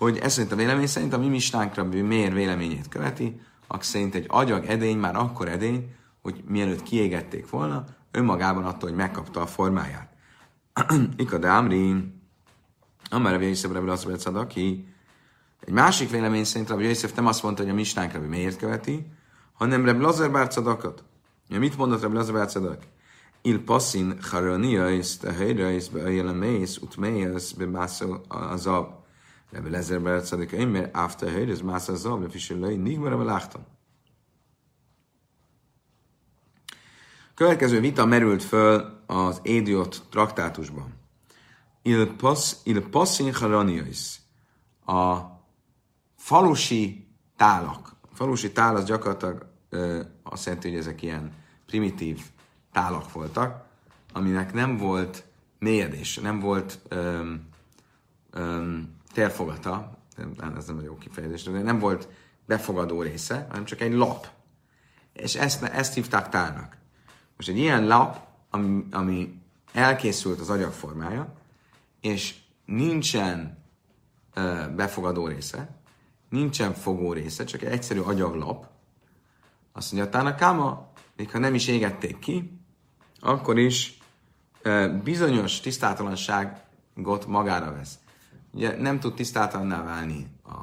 [0.01, 4.27] hogy ez szerint a vélemény szerint a mi mistánkra miért véleményét követi, akkor szerint egy
[4.29, 10.10] agyag edény már akkor edény, hogy mielőtt kiégették volna, önmagában attól, hogy megkapta a formáját.
[11.17, 12.13] Ikad Amri,
[13.11, 14.89] Amara Jöjszef Rebbe Lasszabet aki
[15.61, 19.07] egy másik vélemény szerint Rabbi Jöjszef nem azt mondta, hogy a misnánk Rabbi miért követi,
[19.53, 21.05] hanem Rebbe Lazar Bárcadakat.
[21.49, 22.83] Ja, mit mondott Rebbe Lazar Bárcadak?
[23.43, 28.99] Il passin charoniais, te helyreis, be öjelemész, utmész, be mászol azab.
[29.51, 32.61] Rebbe Lezer Beretzadik, én mert after her is Masa Zav, if you should
[37.41, 40.95] Következő vita merült föl az Édiot traktátusban.
[41.83, 44.21] Il, pas, il passin haraniais.
[44.87, 45.19] A
[46.17, 47.97] falusi tálak.
[48.11, 51.33] A falusi tál az gyakorlatilag ö, azt jelenti, hogy ezek ilyen
[51.67, 52.21] primitív
[52.73, 53.65] tálak voltak,
[54.13, 55.25] aminek nem volt
[55.59, 57.49] mélyedés, nem volt öm,
[58.31, 62.09] öm, térfogata, nem, ez nem a jó kifejezés, de nem volt
[62.47, 64.29] befogadó része, hanem csak egy lap.
[65.13, 66.79] És ezt, ezt hívták tálnak.
[67.41, 69.41] Most egy ilyen lap, ami, ami
[69.73, 71.33] elkészült az agyag formája,
[72.01, 73.59] és nincsen
[74.35, 75.81] ö, befogadó része,
[76.29, 78.67] nincsen fogó része, csak egy egyszerű agyaglap,
[79.73, 82.61] azt mondja, a Tánakáma, még ha nem is égették ki,
[83.21, 83.99] akkor is
[84.63, 87.99] ö, bizonyos tisztátalanságot magára vesz.
[88.53, 90.59] Ugye nem tud tisztátalanná válni a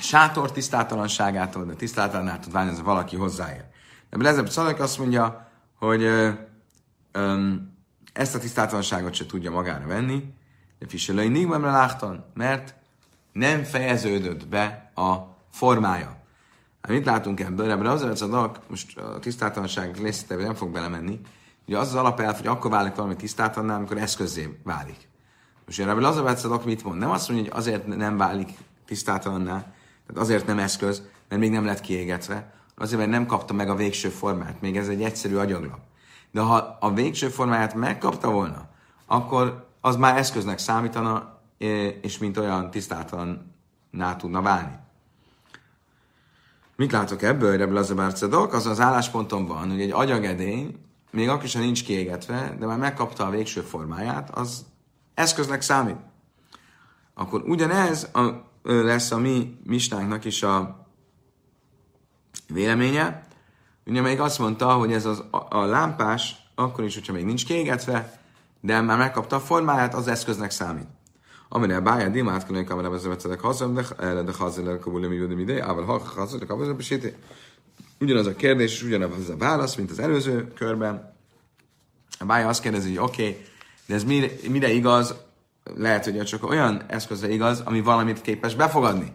[0.00, 3.69] sátor tisztátalanságától, de tisztátalanná tud válni, ez valaki hozzáér.
[4.10, 6.30] De Blezebb Szalek azt mondja, hogy ö,
[7.12, 7.52] ö,
[8.12, 10.34] ezt a tisztátalanságot se tudja magára venni,
[10.78, 12.74] de Fiselői Nigmemre láttan, mert
[13.32, 15.16] nem fejeződött be a
[15.50, 16.18] formája.
[16.82, 17.70] Hát mit látunk ebből?
[17.70, 21.20] Ebből az a most a tisztátalanság részletébe nem fog belemenni,
[21.66, 25.08] ugye az az alapelv, hogy akkor válik valami tisztátalanná, amikor eszközé válik.
[25.66, 26.98] Most erre az a mit mond?
[26.98, 28.50] Nem azt mondja, hogy azért nem válik
[28.86, 29.58] tisztátalanná,
[30.06, 33.74] tehát azért nem eszköz, mert még nem lett kiégetve, azért, mert nem kapta meg a
[33.74, 35.78] végső formát, még ez egy egyszerű agyaglap.
[36.30, 38.68] De ha a végső formáját megkapta volna,
[39.06, 41.38] akkor az már eszköznek számítana,
[42.00, 44.78] és mint olyan tisztátalanná tudna válni.
[46.76, 48.52] Mit látok ebből, Rebbe Lazabár Cedok?
[48.52, 50.78] Az az állásponton van, hogy egy agyagedény,
[51.10, 54.64] még akkor is, ha nincs kiégetve, de már megkapta a végső formáját, az
[55.14, 55.96] eszköznek számít.
[57.14, 60.86] Akkor ugyanez a, lesz a mi mistánknak is a
[62.50, 63.26] véleménye,
[63.86, 67.46] ugye még azt mondta, hogy ez az, a, a lámpás, akkor is, hogyha még nincs
[67.46, 68.20] kiégetve,
[68.60, 70.86] de már megkapta a formáját, az eszköznek számít.
[71.48, 73.82] Amire a bája dimát kell kamerában az övetszedek hazam, de
[74.22, 76.76] de hazam le kabul mi judom ide, ával ha hazam le kabul.
[78.00, 81.14] Ugyanaz a kérdés, és ugyanaz a válasz, mint az előző körben.
[82.18, 83.44] A bája azt kérdezi, hogy oké, okay,
[83.86, 85.14] de ez mire, mire igaz?
[85.76, 89.12] Lehet, hogy csak olyan eszközre igaz, ami valamit képes befogadni,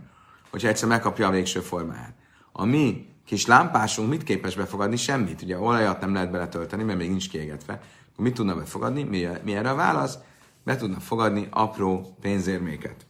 [0.50, 2.14] hogyha egyszer megkapja a végső formáját.
[2.52, 4.96] A mi kis lámpásunk mit képes befogadni?
[4.96, 5.42] Semmit.
[5.42, 7.74] Ugye olajat nem lehet beletölteni, mert még nincs kiégetve.
[8.12, 9.04] Akkor mit tudna befogadni?
[9.04, 10.18] Mi, mi erre a válasz?
[10.64, 13.06] Be tudna fogadni apró pénzérméket.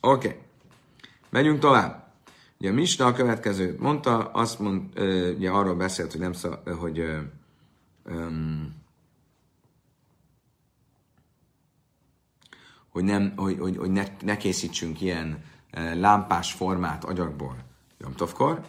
[0.00, 0.28] Oké.
[0.28, 0.40] Okay.
[1.30, 2.12] Megyünk tovább.
[2.58, 4.98] Ugye a Misna a következőt mondta, azt mond,
[5.36, 6.98] ugye arról beszélt, hogy nem szó, hogy
[8.04, 8.74] um,
[12.88, 15.44] hogy, nem, hogy, hogy, hogy ne, ne készítsünk ilyen
[15.94, 17.56] lámpás formát agyagból
[17.98, 18.60] Jomtovkor,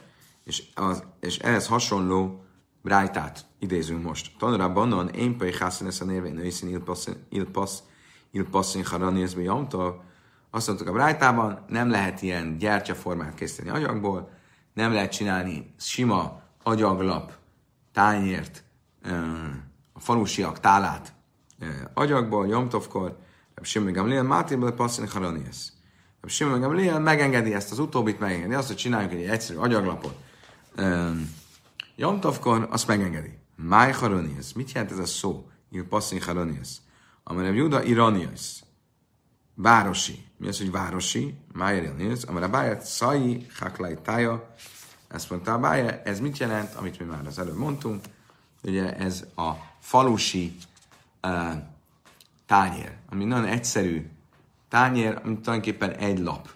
[0.44, 2.44] és, az, és ehhez hasonló
[2.82, 4.32] brájtát idézünk most.
[4.38, 6.84] Tanulra bannon, én pei hászen ezt a névén, őszín
[7.30, 7.84] ilpasz,
[8.32, 9.96] ilpasszin harani ez Jomtov.
[10.50, 14.30] Azt mondtuk a brájtában, nem lehet ilyen gyertyaformát készíteni agyagból,
[14.74, 17.34] nem lehet csinálni sima agyaglap,
[17.94, 18.64] tányért,
[19.94, 21.14] a falusiak tálát
[21.94, 23.18] agyagból, Jomtovkor,
[23.62, 25.74] Simon Gamliel, Máté Passzin Haraniesz.
[26.26, 30.16] Simon Gamliel megengedi ezt az utóbbit, megengedi azt, hogy csináljunk egy egyszerű agyaglapot.
[31.96, 33.38] Jomtovkor azt megengedi.
[33.56, 34.52] Máj Haraniesz.
[34.52, 35.50] Mit jelent ez a szó?
[35.70, 36.82] Il Passzin Haraniesz.
[37.24, 38.64] Amerem Juda Iraniesz.
[39.56, 40.26] Városi.
[40.38, 41.36] Mi az, hogy városi?
[41.54, 42.24] Máj Iraniesz.
[42.28, 44.56] Amerem Bájat Szai Haklai Tája.
[45.08, 46.02] Ezt mondta Bája.
[46.02, 48.06] Ez mit jelent, amit mi már az előbb mondtunk?
[48.64, 50.56] Ugye ez a falusi
[51.24, 51.54] uh,
[52.46, 54.10] tányér, ami nagyon egyszerű
[54.70, 56.50] tányér, ami tulajdonképpen egy lap.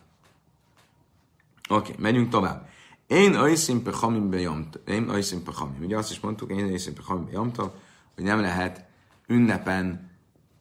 [1.69, 2.69] Oké, okay, megyünk tovább.
[3.07, 4.79] Én ajszim pechamim bejamta.
[4.85, 5.83] Én ajszim pechamim.
[5.83, 7.73] Ugye azt is mondtuk, én ajszim pechamim bejamta,
[8.15, 8.85] hogy nem lehet
[9.27, 10.11] ünnepen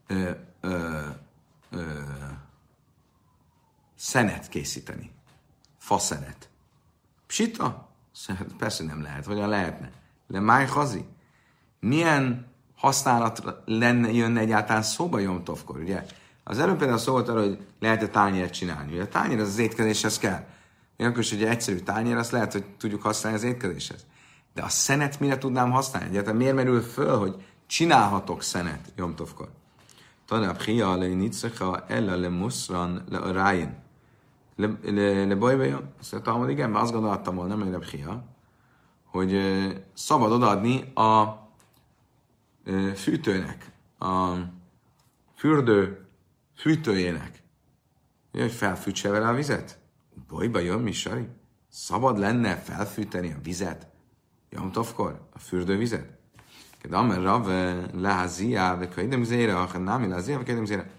[0.07, 0.31] ö,
[0.61, 1.01] ö,
[1.71, 1.83] ö,
[3.95, 5.11] szenet készíteni.
[5.79, 6.49] Faszenet.
[7.27, 7.89] Psita?
[8.59, 9.25] Persze nem lehet.
[9.25, 9.91] Hogyan lehetne?
[10.27, 11.05] Le máj hazi?
[11.81, 16.07] Milyen használatra lenne, jönne egyáltalán szóba Jomtovkor, ugye?
[16.45, 18.93] Az előbb például szólt arra, hogy lehet-e tányért csinálni.
[18.93, 20.47] Ugye a tányér az az étkezéshez kell.
[20.97, 24.07] Még akkor is, hogy egy egyszerű tányér, azt lehet, hogy tudjuk használni az étkezéshez.
[24.55, 26.09] De a szenet mire tudnám használni?
[26.09, 29.49] Egyáltalán miért merül föl, hogy csinálhatok szenet Jomtovkor?
[30.27, 33.83] Tanab hia le nicsecha ella le muszran le rájén.
[34.57, 35.93] Le bajbajon?
[36.01, 37.93] Azt mondtam, igen, mert azt gondoltam volna, nem egy
[39.05, 39.41] hogy
[39.95, 41.43] szabad odaadni a
[42.95, 44.35] fűtőnek, a
[45.37, 46.07] fürdő
[46.57, 47.43] fűtőjének,
[48.33, 49.79] hogy felfűtse vele a vizet?
[50.29, 51.29] Bajba jön, mi Sari?
[51.69, 53.87] Szabad lenne felfűteni a vizet
[54.51, 56.19] Jomtovkor, a fürdővizet.
[56.79, 57.47] Kedamer Rav
[57.93, 60.91] leházia, ve könyvem zére, ha nem leházia, ve könyvem zére.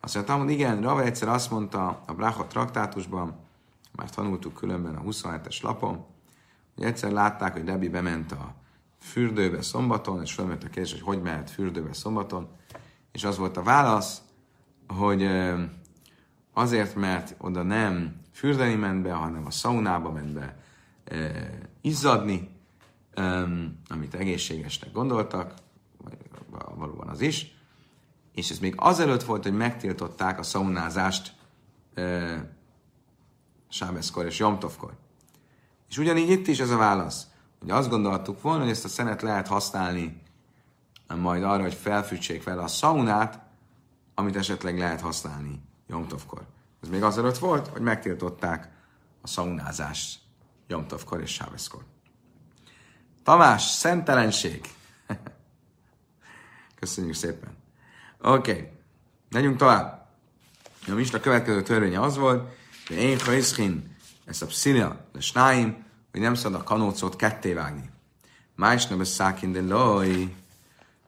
[0.00, 3.38] Azt mondta, hogy igen, Rav egyszer azt mondta a Bracha traktátusban,
[3.92, 6.04] már tanultuk különben a 27-es lapon,
[6.74, 8.54] hogy egyszer látták, hogy Debi bement a
[9.00, 12.48] fürdőbe szombaton, és felmerült a kérdés, hogy hogy mehet fürdőbe szombaton,
[13.12, 14.22] és az volt a válasz,
[14.88, 15.30] hogy
[16.52, 20.56] azért, mert oda nem fürdeni ment be, hanem a szaunába ment be
[21.80, 22.48] izzadni,
[23.88, 25.54] amit egészségesnek gondoltak,
[26.04, 26.16] vagy
[26.74, 27.54] valóban az is,
[28.34, 31.32] és ez még azelőtt volt, hogy megtiltották a szaunázást
[33.68, 34.92] Sábeszkor és Jomtovkor.
[35.88, 37.26] És ugyanígy itt is ez a válasz,
[37.60, 40.22] hogy azt gondoltuk volna, hogy ezt a szenet lehet használni
[41.16, 43.40] majd arra, hogy felfűtsék vele a szaunát,
[44.14, 46.42] amit esetleg lehet használni Jomtovkor.
[46.82, 48.68] Ez még azelőtt volt, hogy megtiltották
[49.20, 50.20] a szaunázást
[50.66, 51.84] Jomtovkor és Sábeszkor.
[53.22, 54.60] Tamás, szentelenség.
[56.80, 57.56] Köszönjük szépen.
[58.20, 58.68] Oké, okay.
[59.30, 60.08] megyünk tovább.
[60.88, 66.20] A Misna következő törvénye az volt, hogy én hajszkin, ez a pszilja, de snáim, hogy
[66.20, 67.90] nem szabad a kanócot ketté vágni.
[68.54, 70.34] Más nem szákin, de loj,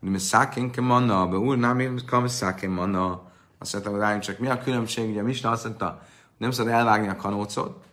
[0.01, 3.32] nem szákin ke manna, be úr nem szákin manna.
[3.63, 6.03] Azt mondta, hogy csak mi a különbség, ugye Misna azt mondta,
[6.37, 7.85] nem szabad elvágni a kanócot,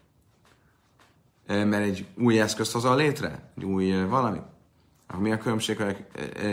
[1.47, 4.39] mert egy új eszközt hozol létre, egy új valami.
[5.07, 6.05] Akkor mi a különbség, hogy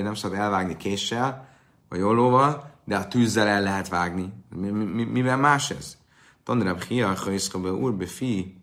[0.02, 1.48] nem szabad elvágni késsel,
[1.88, 4.33] vagy ollóval, de a tűzzel el lehet vágni.
[4.55, 5.96] Mi, mi, mivel más ez?
[6.44, 7.14] Tandrab Hia,
[7.52, 8.61] be úr, befi,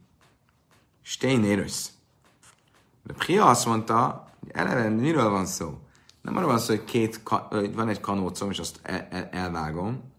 [1.01, 1.91] stein érősz.
[3.03, 5.77] De Hia azt mondta, hogy eleve miről van szó?
[6.21, 10.11] Nem arról van szó, hogy, két, hogy van egy kanócom, és azt el, el, elvágom,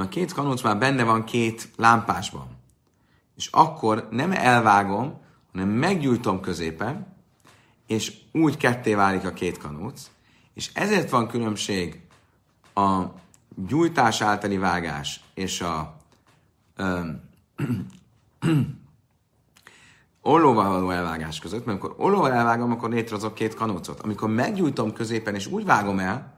[0.00, 2.46] a két kanóc már benne van két lámpásban.
[3.36, 5.20] És akkor nem elvágom,
[5.52, 7.16] hanem meggyújtom középen,
[7.86, 10.10] és úgy ketté válik a két kanóc,
[10.54, 12.00] és ezért van különbség
[12.74, 13.02] a
[13.66, 15.96] gyújtás általi vágás és a
[20.22, 24.00] ollóval való elvágás között, mert amikor ollóval elvágom, akkor létrehozok két kanócot.
[24.00, 26.37] Amikor meggyújtom középen és úgy vágom el,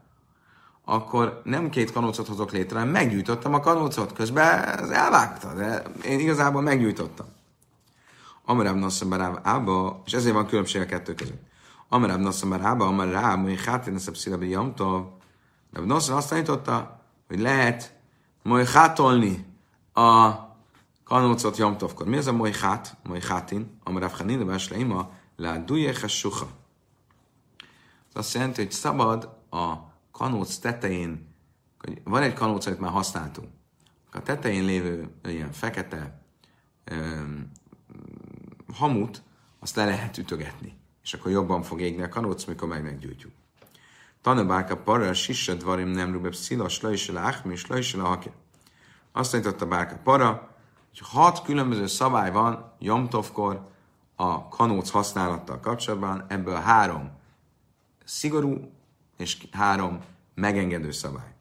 [0.85, 4.13] akkor nem két kanócot hozok létre, hanem meggyújtottam a kanócot.
[4.13, 7.25] Közben ez elvágta, de én igazából meggyújtottam.
[8.45, 9.13] Amarab Nassam
[9.43, 11.41] Ába, és ezért van különbség a kettő között.
[11.89, 15.05] Amarab Nassam Ába, Amarab, hogy Hátin Naszab Szilabi Jamtov.
[15.73, 17.93] Rab Nassam azt tanította, hogy lehet
[18.43, 19.45] majd hátolni
[19.93, 20.31] a
[21.03, 22.07] kanócot Jamtovkor.
[22.07, 23.79] Mi az a majd hát, majd hátin?
[23.83, 26.47] Amarab Hanina Básleima, lá dujech suha.
[28.09, 29.73] Ez azt jelenti, hogy szabad a
[30.11, 31.35] kanóc tetején,
[32.03, 33.47] van egy kanóc, amit már használtunk.
[34.11, 36.21] A tetején lévő ilyen fekete
[36.91, 37.51] um,
[38.73, 39.23] hamut,
[39.59, 40.79] azt le lehet ütögetni.
[41.03, 43.31] És akkor jobban fog égni a kanóc, mikor meg meggyújtjuk.
[44.21, 48.31] Tanabáka para, sissa dvarim nem rubeb szila, slajsel áhmi, slajsel hakja.
[49.11, 50.55] Azt tanította Bárka para,
[50.89, 53.69] hogy hat különböző szabály van Jomtovkor
[54.15, 57.11] a kanóc használattal kapcsolatban, ebből három
[58.03, 58.71] szigorú
[59.21, 60.03] és három
[60.33, 61.33] megengedő szabály.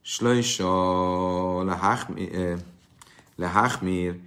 [0.00, 1.62] Slajsa
[3.36, 4.20] lehachmir,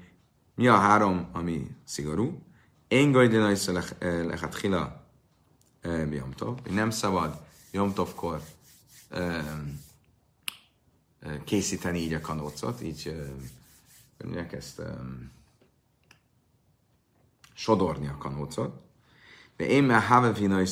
[0.55, 2.41] mi a három, ami szigorú?
[2.87, 3.67] Én gajdinajsz
[3.99, 5.05] lechatchila
[6.09, 8.41] Jomtov, hogy nem szabad Jomtovkor
[11.43, 13.25] készíteni így a kanócot, így
[14.17, 14.81] mondják ezt
[17.53, 18.81] sodorni a kanócot.
[19.57, 20.69] De én már havevina is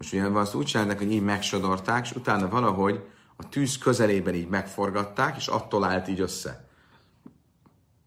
[0.00, 3.04] most ugye azt úgy csinálnak, hogy így megsodorták, és utána valahogy
[3.36, 6.68] a tűz közelében így megforgatták, és attól állt így össze.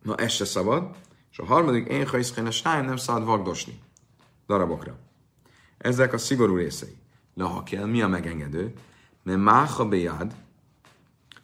[0.01, 0.95] Na, ez se szabad.
[1.31, 3.79] És a harmadik, én ha a nem szabad vagdosni
[4.47, 4.95] darabokra.
[5.77, 6.97] Ezek a szigorú részei.
[7.33, 8.73] De ha kell, mi a megengedő?
[9.23, 10.35] Mert máha bejad,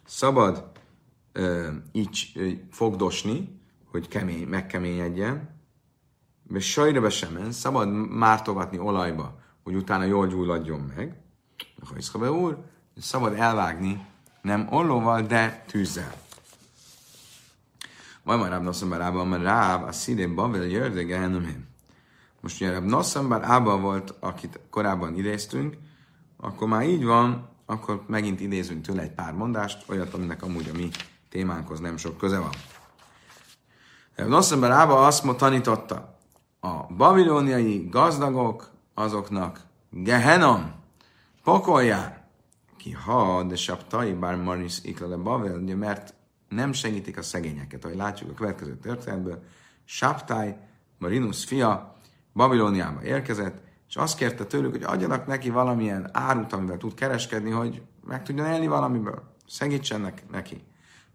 [0.06, 0.70] szabad
[1.32, 3.60] ö, így ö, fogdosni,
[3.90, 5.60] hogy kemény, megkeményedjen,
[6.54, 11.16] és sajra be sem szabad mártogatni olajba, hogy utána jól gyulladjon meg.
[11.88, 12.58] Ha Iszkabe úr,
[12.96, 14.06] szabad elvágni,
[14.42, 16.14] nem ollóval, de tűzzel.
[18.22, 21.68] Vagy már Ráb Nosszambar Ába, mert Ráb a színén Babel jördöge gehenemhem.
[22.40, 25.76] Most ugye Ráb Nosszambar Ába volt, akit korábban idéztünk,
[26.36, 30.76] akkor már így van, akkor megint idézünk tőle egy pár mondást, olyat, aminek amúgy a
[30.76, 30.88] mi
[31.28, 32.52] témánkhoz nem sok köze van.
[34.28, 36.18] Nosszambar Ába azt tanította,
[36.60, 38.70] a babilóniai gazdagok
[39.00, 39.60] azoknak
[39.90, 40.72] Gehenom,
[41.42, 42.28] pokol jár.
[42.76, 46.14] Ki ha, de saptai, bár maris iklele bavel, mert
[46.48, 47.84] nem segítik a szegényeket.
[47.84, 49.42] Ahogy látjuk a következő történetből,
[49.84, 50.54] saptai,
[50.98, 51.96] Marinus fia,
[52.32, 57.82] Babilóniába érkezett, és azt kérte tőlük, hogy adjanak neki valamilyen árut, amivel tud kereskedni, hogy
[58.04, 59.22] meg tudjon élni valamiből.
[59.46, 60.64] Segítsenek neki.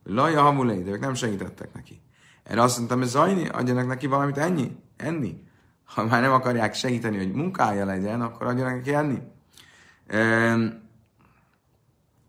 [0.04, 2.02] Laja hamulei, de ők nem segítettek neki.
[2.43, 5.43] Erre azt mondtam, hogy Zajni, adjanak neki valamit ennyi, enni.
[5.86, 9.19] Ha már nem akarják segíteni, hogy munkája legyen, akkor adjanak neki enni.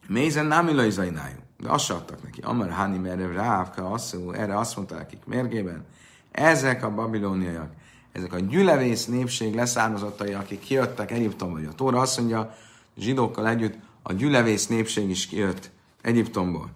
[0.08, 1.36] Mézen nem illai Zajnájú.
[1.58, 2.40] De azt adtak neki.
[2.40, 3.98] Amar Hani merre Rávka,
[4.32, 5.84] erre azt mondta nekik mérgében,
[6.30, 7.72] ezek a babilóniaiak,
[8.12, 11.60] ezek a gyülevész népség leszármazottai, akik kijöttek Egyiptomból.
[11.70, 12.54] A Tóra azt mondja,
[12.96, 15.70] zsidókkal együtt a gyülevész népség is kijött
[16.02, 16.70] Egyiptomból,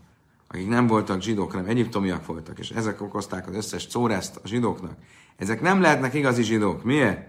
[0.49, 4.95] akik nem voltak zsidók, hanem egyiptomiak voltak, és ezek okozták az összes szóreszt a zsidóknak.
[5.41, 6.85] Ezek nem lehetnek igazi zsidók.
[6.85, 7.29] Miért?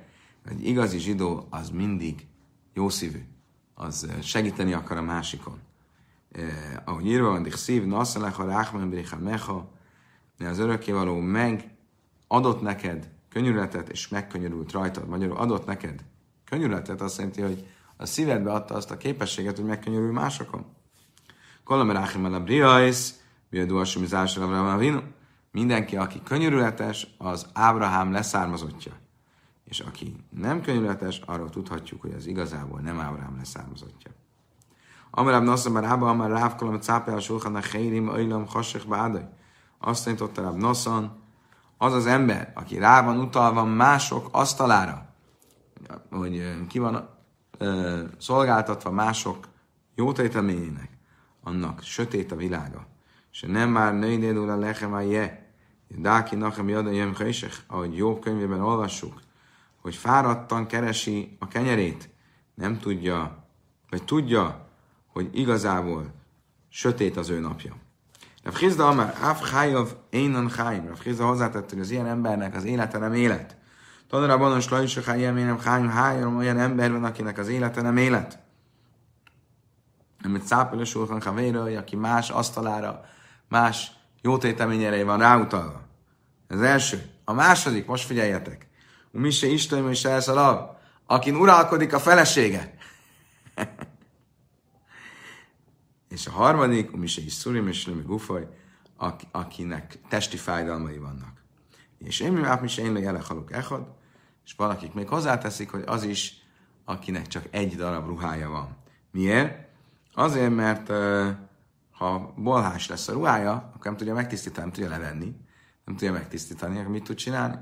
[0.49, 2.27] Egy igazi zsidó az mindig
[2.73, 3.19] jó szívű,
[3.73, 5.59] az segíteni akar a másikon.
[6.31, 6.45] Eh,
[6.85, 9.71] ahogy írva van, szív, nasszalecha, ráhmen, bricha, mecha,
[10.39, 11.75] az örökkévaló meg
[12.27, 15.07] adott neked könyörületet, és megkönyörült rajtad.
[15.07, 16.03] Magyarul adott neked
[16.45, 20.65] könyörületet, azt jelenti, hogy a szívedbe adta azt a képességet, hogy megkönyörül másokon.
[21.63, 23.09] Kolameráchim a briais,
[23.49, 25.01] viadó a vino.
[25.51, 28.91] Mindenki, aki könyörületes, az Ábrahám leszármazottja.
[29.63, 34.11] És aki nem könyörületes, arról tudhatjuk, hogy az igazából nem Ábrahám leszármazottja.
[35.11, 39.27] Amarab Nassan már Ába, Amar Ráv Kolam Cápel Sulchan a Heirim Öjlom Hasek Bádaj.
[39.79, 41.21] Azt tanította Ráv Nassan,
[41.77, 45.05] az az ember, aki rá van utalva mások asztalára,
[46.09, 47.09] hogy ki van
[47.57, 49.47] ö, szolgáltatva mások
[49.95, 50.89] jótéteményének,
[51.43, 52.87] annak sötét a világa.
[53.31, 55.40] És nem már nőidédul a lechem a je,
[55.97, 57.15] Dáki nachem jadon jem
[57.67, 59.21] ahogy jó könyvében olvassuk,
[59.81, 62.09] hogy fáradtan keresi a kenyerét,
[62.53, 63.45] nem tudja,
[63.89, 64.67] vagy tudja,
[65.07, 66.13] hogy igazából
[66.69, 67.75] sötét az ő napja.
[68.43, 70.87] Rav Chizda Amar, Af Chayav Einan Chaim.
[70.87, 73.57] Rav Chizda hozzátett, hogy az ilyen embernek az élete nem élet.
[74.07, 78.39] Tanra Banos Lajsa Chaim Énem Chaim Három olyan ember van, akinek az élete nem élet.
[80.23, 83.01] Amit szápel Sulchan Chavéra, aki más asztalára,
[83.47, 85.81] más jótéteményére van ráutalva.
[86.47, 87.09] Ez első.
[87.23, 88.67] A második, most figyeljetek.
[89.11, 92.73] Mi se Isten, mi se elszalav, akin uralkodik a felesége.
[96.09, 98.47] És a harmadik, mi se is szurim és lumi gufaj,
[99.31, 101.43] akinek testi fájdalmai vannak.
[101.97, 102.31] És én
[102.61, 103.87] mi se én halok echad,
[104.45, 106.41] és valakik még hozzáteszik, hogy az is,
[106.85, 108.77] akinek csak egy darab ruhája van.
[109.11, 109.67] Miért?
[110.13, 110.91] Azért, mert
[112.01, 115.35] ha bolhás lesz a ruhája, akkor nem tudja megtisztítani, nem tudja levenni,
[115.85, 117.55] nem tudja megtisztítani, akkor mit tud csinálni?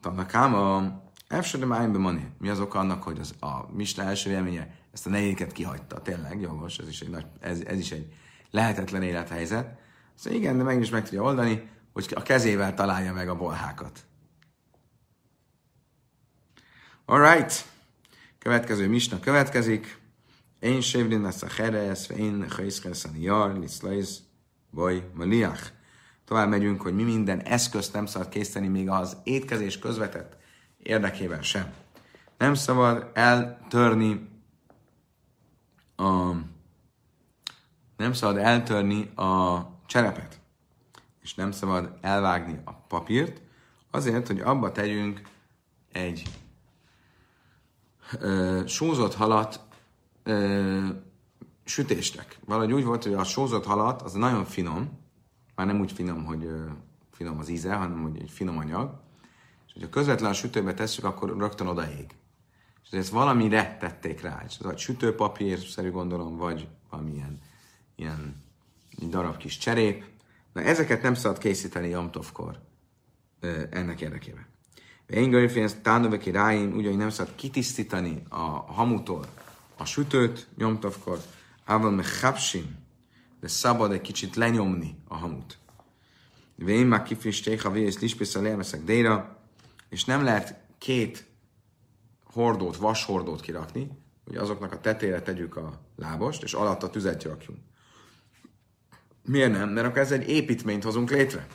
[0.00, 5.06] Tanakám a Efsere Májnbe Mi az oka annak, hogy az, a Misna első élménye ezt
[5.06, 6.02] a negyiket kihagyta.
[6.02, 8.14] Tényleg, jogos, ez is egy, nagy, ez, ez is egy
[8.50, 9.78] lehetetlen élethelyzet.
[10.14, 14.04] Szóval igen, de meg is meg tudja oldani, hogy a kezével találja meg a bolhákat.
[17.04, 17.64] Alright.
[18.38, 19.98] Következő misna következik.
[20.60, 24.22] Én sévlin lesz a heres, én hajszkesz a jar, liszlajz,
[24.70, 25.70] baj, maliach.
[26.24, 30.36] Tovább megyünk, hogy mi minden eszközt nem szabad készíteni, még az étkezés közvetett
[30.82, 31.72] érdekében sem.
[32.38, 34.28] Nem szabad eltörni
[35.96, 36.32] a,
[37.96, 40.40] nem szabad eltörni a cserepet,
[41.22, 43.40] és nem szabad elvágni a papírt,
[43.90, 45.20] azért, hogy abba tegyünk
[45.92, 46.22] egy
[48.20, 49.65] ö, sózott halat
[50.26, 50.88] ö,
[51.64, 52.38] sütésnek.
[52.44, 54.98] Valahogy úgy volt, hogy a sózott halat az nagyon finom,
[55.54, 56.64] már nem úgy finom, hogy ö,
[57.12, 59.00] finom az íze, hanem hogy egy finom anyag,
[59.66, 62.06] és hogyha közvetlen a sütőbe tesszük, akkor rögtön odaég.
[62.84, 64.42] És ezt valamire tették rá.
[64.46, 67.38] És ez vagy sütőpapír, szerű gondolom, vagy valamilyen
[67.96, 68.44] ilyen
[69.08, 70.04] darab kis cserép.
[70.52, 72.58] Na ezeket nem szabad készíteni Jomtovkor
[73.70, 74.46] ennek érdekében.
[75.06, 79.26] Én görfénz tánöveki ráim, úgy, hogy nem szabad kitisztítani a hamutól
[79.76, 81.22] a sütőt Jomtovkor,
[81.64, 82.84] ával me hapsin,
[83.40, 85.58] de szabad egy kicsit lenyomni a hamut.
[86.54, 88.32] Vén már kifristék, ha vész
[88.72, 89.38] a déra,
[89.88, 91.26] és nem lehet két
[92.24, 93.90] hordót, vashordót kirakni,
[94.24, 97.58] hogy azoknak a tetére tegyük a lábost, és alatt a tüzet rakjunk.
[99.22, 99.68] Miért nem?
[99.68, 101.46] Mert akkor ez egy építményt hozunk létre.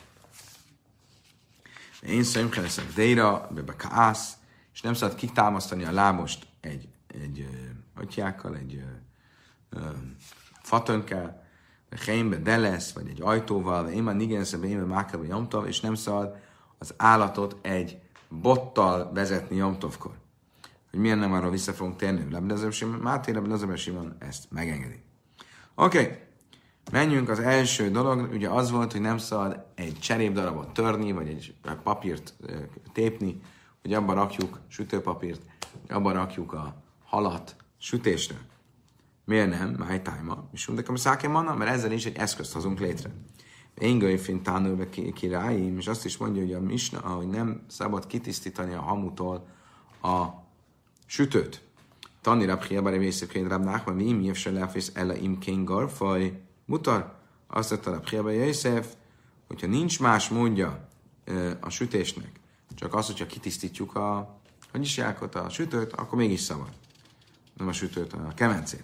[2.02, 4.36] Én szerintem leszek déra, be kász,
[4.72, 7.48] és nem szabad kitámasztani a lábost egy, egy
[7.94, 8.84] atyákkal, egy
[9.70, 9.80] ö,
[10.62, 11.44] fatönkkel,
[12.06, 15.94] helyembe de lesz, vagy egy ajtóval, én már nigenszebe, én már mákába nyomtav, és nem
[15.94, 16.36] szabad
[16.78, 20.20] az állatot egy bottal vezetni nyomtovkor
[20.92, 22.38] hogy milyen nem arra vissza fogunk térni.
[23.02, 23.32] Máté
[23.76, 25.02] Simon ezt megengedi.
[25.74, 26.00] Oké.
[26.00, 26.16] Okay.
[26.92, 31.54] Menjünk, az első dolog, ugye az volt, hogy nem szabad egy cserépdarabot törni, vagy egy
[31.82, 32.34] papírt
[32.92, 33.40] tépni,
[33.82, 35.40] hogy abba rakjuk sütőpapírt,
[35.88, 38.36] abba rakjuk a halat sütésre.
[39.24, 39.68] Miért nem?
[39.68, 43.10] My time És mondjuk, hogy szákem manna, mert ezzel is egy eszközt hozunk létre.
[43.78, 48.74] Én gőjfin tánulve királyim, és azt is mondja, hogy a misna, hogy nem szabad kitisztítani
[48.74, 49.46] a hamutól
[50.02, 50.26] a
[51.06, 51.62] sütőt.
[52.20, 57.14] Tani rab hiabare vészekén rab nachman, mi se lefész ele im kén garfaj, mutar,
[57.46, 58.94] azt mondta rab hiabare Jézsef,
[59.46, 60.88] hogyha nincs más módja
[61.60, 62.40] a sütésnek,
[62.74, 66.80] csak az, hogyha kitisztítjuk a, hogy is jákot, a sütőt, akkor mégis szabad.
[67.56, 68.82] Nem a sütőt, hanem a kemencét.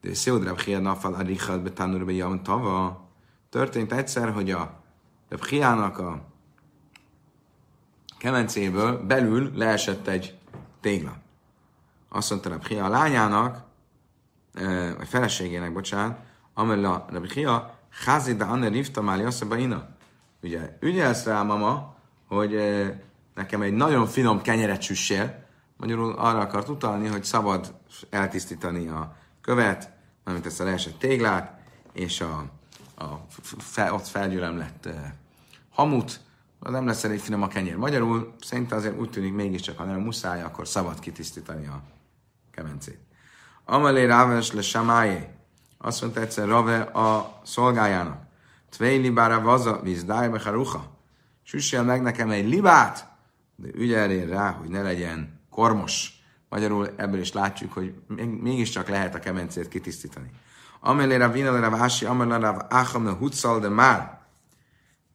[0.00, 3.08] De Széud Rab Chia Nafal Arichad Betanur Bejam Tava
[3.50, 4.82] történt egyszer, hogy a
[5.28, 6.24] Rab Chiának a
[8.18, 10.38] kemencéből belül leesett egy
[10.80, 11.16] tégla.
[12.08, 13.62] Azt mondta Rab Chia a lányának,
[14.96, 16.18] vagy feleségének, bocsánat,
[16.54, 19.24] amella Rab Chia Chazida Anne Rifta Máli.
[20.42, 22.60] Ugye, ügyelsz rá, mama, hogy
[23.34, 25.43] nekem egy nagyon finom kenyeret süssél,
[25.76, 27.74] magyarul arra akart utalni, hogy szabad
[28.10, 29.90] eltisztítani a követ,
[30.24, 31.60] mármint ezt a leesett téglát,
[31.92, 32.44] és a,
[33.04, 33.26] a
[33.58, 34.94] fe, ott felgyülemlett uh,
[35.70, 36.20] hamut,
[36.58, 37.76] az nem lesz elég finom a kenyér.
[37.76, 41.82] Magyarul szerintem azért úgy tűnik mégiscsak, ha nem muszáj, akkor szabad kitisztítani a
[42.50, 42.98] kemencét.
[43.64, 45.28] Amalé Ráves le Samájé,
[45.78, 48.22] azt mondta egyszer Rave a szolgájának,
[48.70, 50.98] Tvei libára vaza, vízdáj becharuha,
[51.42, 53.08] süssél meg nekem egy libát,
[53.56, 56.12] de ügyeljél rá, hogy ne legyen kormos.
[56.48, 57.94] Magyarul ebből is látjuk, hogy
[58.40, 60.30] mégiscsak lehet a kemencét kitisztítani.
[60.80, 64.20] Amelé a vina a vási, amelé rav áham a hutszal de már.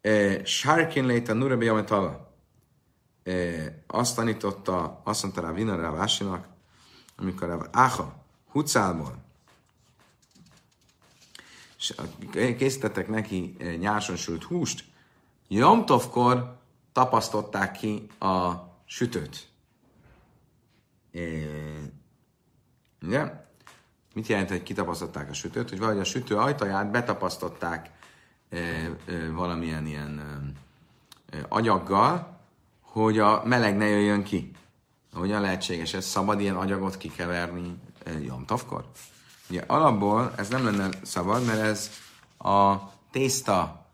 [0.01, 2.33] E, sárkin a nurabi ametava.
[3.23, 3.31] E,
[3.87, 6.47] azt tanította, azt mondta a vina a vásinak,
[7.17, 9.27] amikor a áha hutszálból
[12.57, 14.83] készítettek neki nyáson sült húst,
[15.47, 16.57] Jomtovkor
[16.91, 18.53] tapasztották ki a
[18.85, 19.48] sütőt.
[23.01, 23.47] Ugye?
[24.13, 25.69] Mit jelent, hogy kitapasztották a sütőt?
[25.69, 27.89] Hogy valahogy a sütő ajtaját betapasztották
[29.31, 30.21] valamilyen ilyen
[31.47, 32.39] agyaggal,
[32.81, 34.51] hogy a meleg ne jöjjön ki.
[35.13, 36.05] Hogyan lehetséges ez?
[36.05, 37.77] Szabad ilyen agyagot kikeverni
[38.21, 38.85] Jomtavkor?
[39.49, 41.89] Ugye alapból ez nem lenne szabad, mert ez
[42.37, 42.75] a
[43.11, 43.85] tészta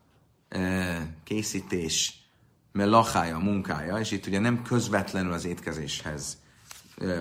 [1.23, 2.23] készítés
[2.71, 6.37] melachája, munkája, és itt ugye nem közvetlenül az étkezéshez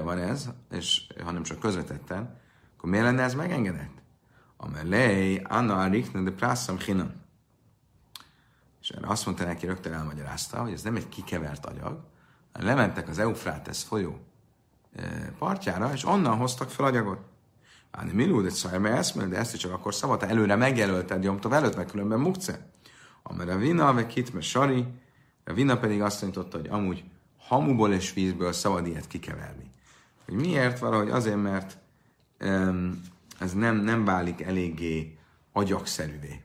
[0.02, 2.40] van ez, és, hanem csak közvetetten,
[2.76, 4.02] akkor miért lenne ez megengedett?
[4.56, 7.12] Amelej, Anna Arikna de Prászam Hinam.
[8.80, 12.00] És erre azt mondta neki, rögtön elmagyarázta, hogy ez nem egy kikevert agyag,
[12.52, 14.18] hanem lementek az Eufrátesz folyó
[15.38, 17.18] partjára, és onnan hoztak fel agyagot.
[17.90, 21.24] Hát mi lúd egy szaj, mert ezt de ezt is csak akkor szabad, előre megjelölted
[21.24, 22.70] Jomtov előtt, meg különben mukce.
[23.22, 24.86] Amire vina, meg kit, sari,
[25.44, 27.04] a vina pedig azt tanította, hogy amúgy
[27.46, 29.70] hamuból és vízből szabad ilyet kikeverni.
[30.24, 30.78] Hogy miért?
[30.78, 31.76] Valahogy azért, mert
[32.40, 33.00] um,
[33.38, 35.18] ez nem, nem válik eléggé
[35.52, 36.42] agyagszerűvé.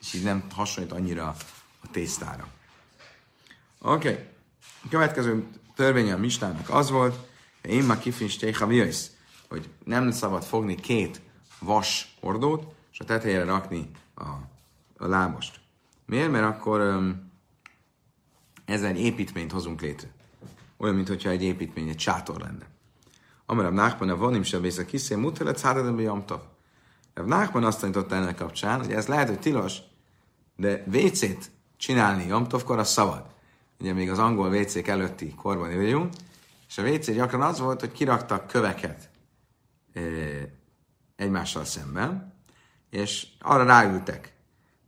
[0.00, 1.36] És így nem hasonlít annyira
[1.82, 2.48] a tésztára.
[3.78, 4.10] Oké.
[4.10, 4.24] Okay.
[4.84, 7.28] A következő törvény a mistának az volt,
[7.62, 8.38] én már kifincs
[9.48, 11.20] hogy nem szabad fogni két
[11.58, 14.24] vas ordót, és a tetejére rakni a,
[14.96, 15.60] a lábost.
[16.06, 16.30] Miért?
[16.30, 17.25] Mert akkor um,
[18.66, 20.08] ezzel egy építményt hozunk létre.
[20.76, 22.66] Olyan, mintha egy építmény, egy sátor lenne.
[23.46, 26.40] A vonim sem vész a kiszé, mutelet szádadon jamtav.
[27.14, 29.78] Rav Nachman azt tanította ennek kapcsán, hogy ez lehet, hogy tilos,
[30.56, 33.24] de WC-t csinálni jamtovkor az szabad.
[33.80, 36.12] Ugye még az angol WC-k előtti korban vagyunk,
[36.68, 39.10] és a WC gyakran az volt, hogy kiraktak köveket
[39.92, 40.00] e,
[41.16, 42.34] egymással szemben,
[42.90, 44.35] és arra ráültek.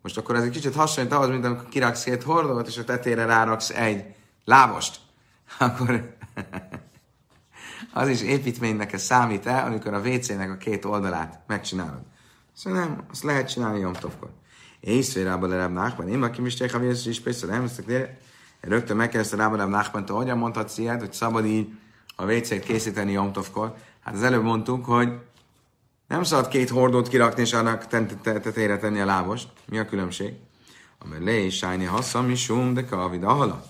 [0.02, 3.24] Most akkor ez egy kicsit hasonlít ahhoz, mint amikor kiraksz két hordót, és a tetére
[3.24, 4.04] ráraksz egy
[4.44, 5.00] lábost.
[5.58, 6.16] Akkor
[7.92, 12.02] az is építménynek ez számít el, amikor a WC-nek a két oldalát megcsinálod.
[12.52, 14.30] Szóval nem, azt lehet csinálni Jomtovkor.
[14.80, 17.68] Észférába le Rab Nachman, én aki misték, ha vész is persze nem
[18.60, 21.68] rögtön megkezdte Rába Rab Nachman, hogyan mondhatsz ilyet, hogy szabad így
[22.16, 23.74] a WC-t készíteni Jomtovkor?
[24.00, 25.12] Hát az előbb mondtuk, hogy
[26.08, 29.48] nem szabad két hordót kirakni, és annak tetejére tenni a lábost.
[29.66, 30.34] Mi a különbség?
[30.98, 33.64] Amely le is sájni hasszam is sum, de kavid ahala.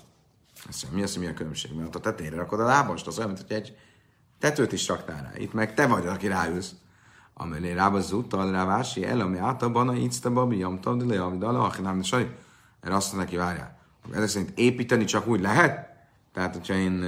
[0.68, 1.74] Azt mi az, mi a különbség?
[1.74, 3.76] Mert a tetejére rakod a lábost, az olyan, mint hogy egy
[4.38, 5.30] tetőt is raktál rá.
[5.36, 6.72] Itt meg te vagy, aki ráülsz.
[7.34, 11.42] Amelé rába zúttal rá vási el, ami általában a ícta babi, jamtam, de le, amit
[11.42, 12.36] a nem saj.
[12.80, 13.78] Erre azt neki, várjál.
[14.12, 15.88] Ezek szerint építeni csak úgy lehet?
[16.32, 17.02] Tehát, hogyha én,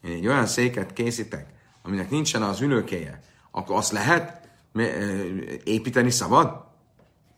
[0.00, 1.46] én egy olyan széket készítek,
[1.82, 4.45] aminek nincsen az ülőkéje, akkor azt lehet
[5.64, 6.64] építeni szabad?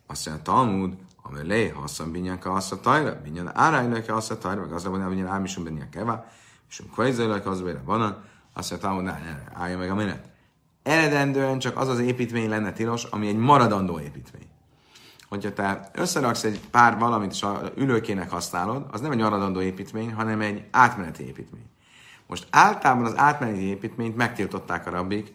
[0.06, 4.90] Azt mondja, Talmud, amely lé, hasszan binyanka assza tajra, binyan árajlőke assza tajra, meg azra
[4.90, 6.26] van, binyan ámisum binyan keva,
[6.68, 8.00] és um kvajzajlőke az bére van,
[8.54, 10.30] azt mondja, Talmud, ne, ne, állja meg a menet.
[10.82, 14.46] Eredendően csak az az építmény lenne tilos, ami egy maradandó építmény.
[15.28, 20.12] Hogyha te összeraksz egy pár valamit, és a ülőkének használod, az nem egy maradandó építmény,
[20.12, 21.66] hanem egy átmeneti építmény.
[22.26, 25.34] Most általában az átmeneti építményt megtiltották a rabbik,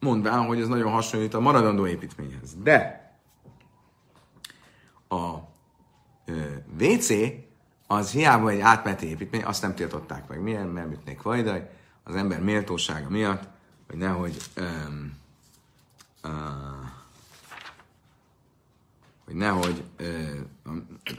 [0.00, 2.54] mondván, hogy ez nagyon hasonlít a maradandó építményhez.
[2.62, 3.08] De
[5.08, 5.36] a
[6.24, 6.42] ö,
[6.80, 7.12] WC
[7.86, 10.40] az hiába egy átmeneti építmény, azt nem tiltották meg.
[10.40, 10.66] Milyen?
[10.66, 11.70] Mert ütnék vajdaj,
[12.04, 13.48] az ember méltósága miatt,
[13.88, 15.18] hogy nehogy um,
[16.24, 16.30] uh,
[19.24, 20.70] hogy nehogy uh, a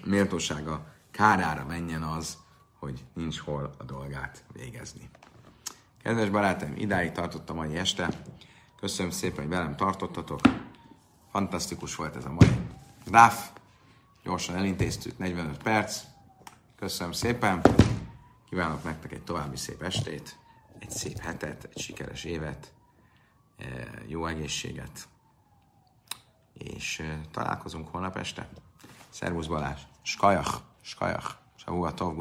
[0.05, 2.38] méltósága kárára menjen az,
[2.79, 5.09] hogy nincs hol a dolgát végezni.
[6.03, 8.09] Kedves barátaim, idáig tartottam mai este.
[8.82, 10.39] Köszönöm szépen, hogy velem tartottatok.
[11.32, 12.49] Fantasztikus volt ez a mai
[13.11, 13.51] ráf.
[14.23, 16.01] Gyorsan elintéztük, 45 perc.
[16.75, 17.61] Köszönöm szépen.
[18.49, 20.38] Kívánok nektek egy további szép estét,
[20.79, 22.73] egy szép hetet, egy sikeres évet,
[24.07, 25.07] jó egészséget.
[26.53, 28.49] És találkozunk holnap este.
[29.09, 29.82] Szervusz Balázs!
[30.01, 30.61] Skajach!
[30.82, 31.36] Skajach!
[31.55, 32.15] Savua Tov,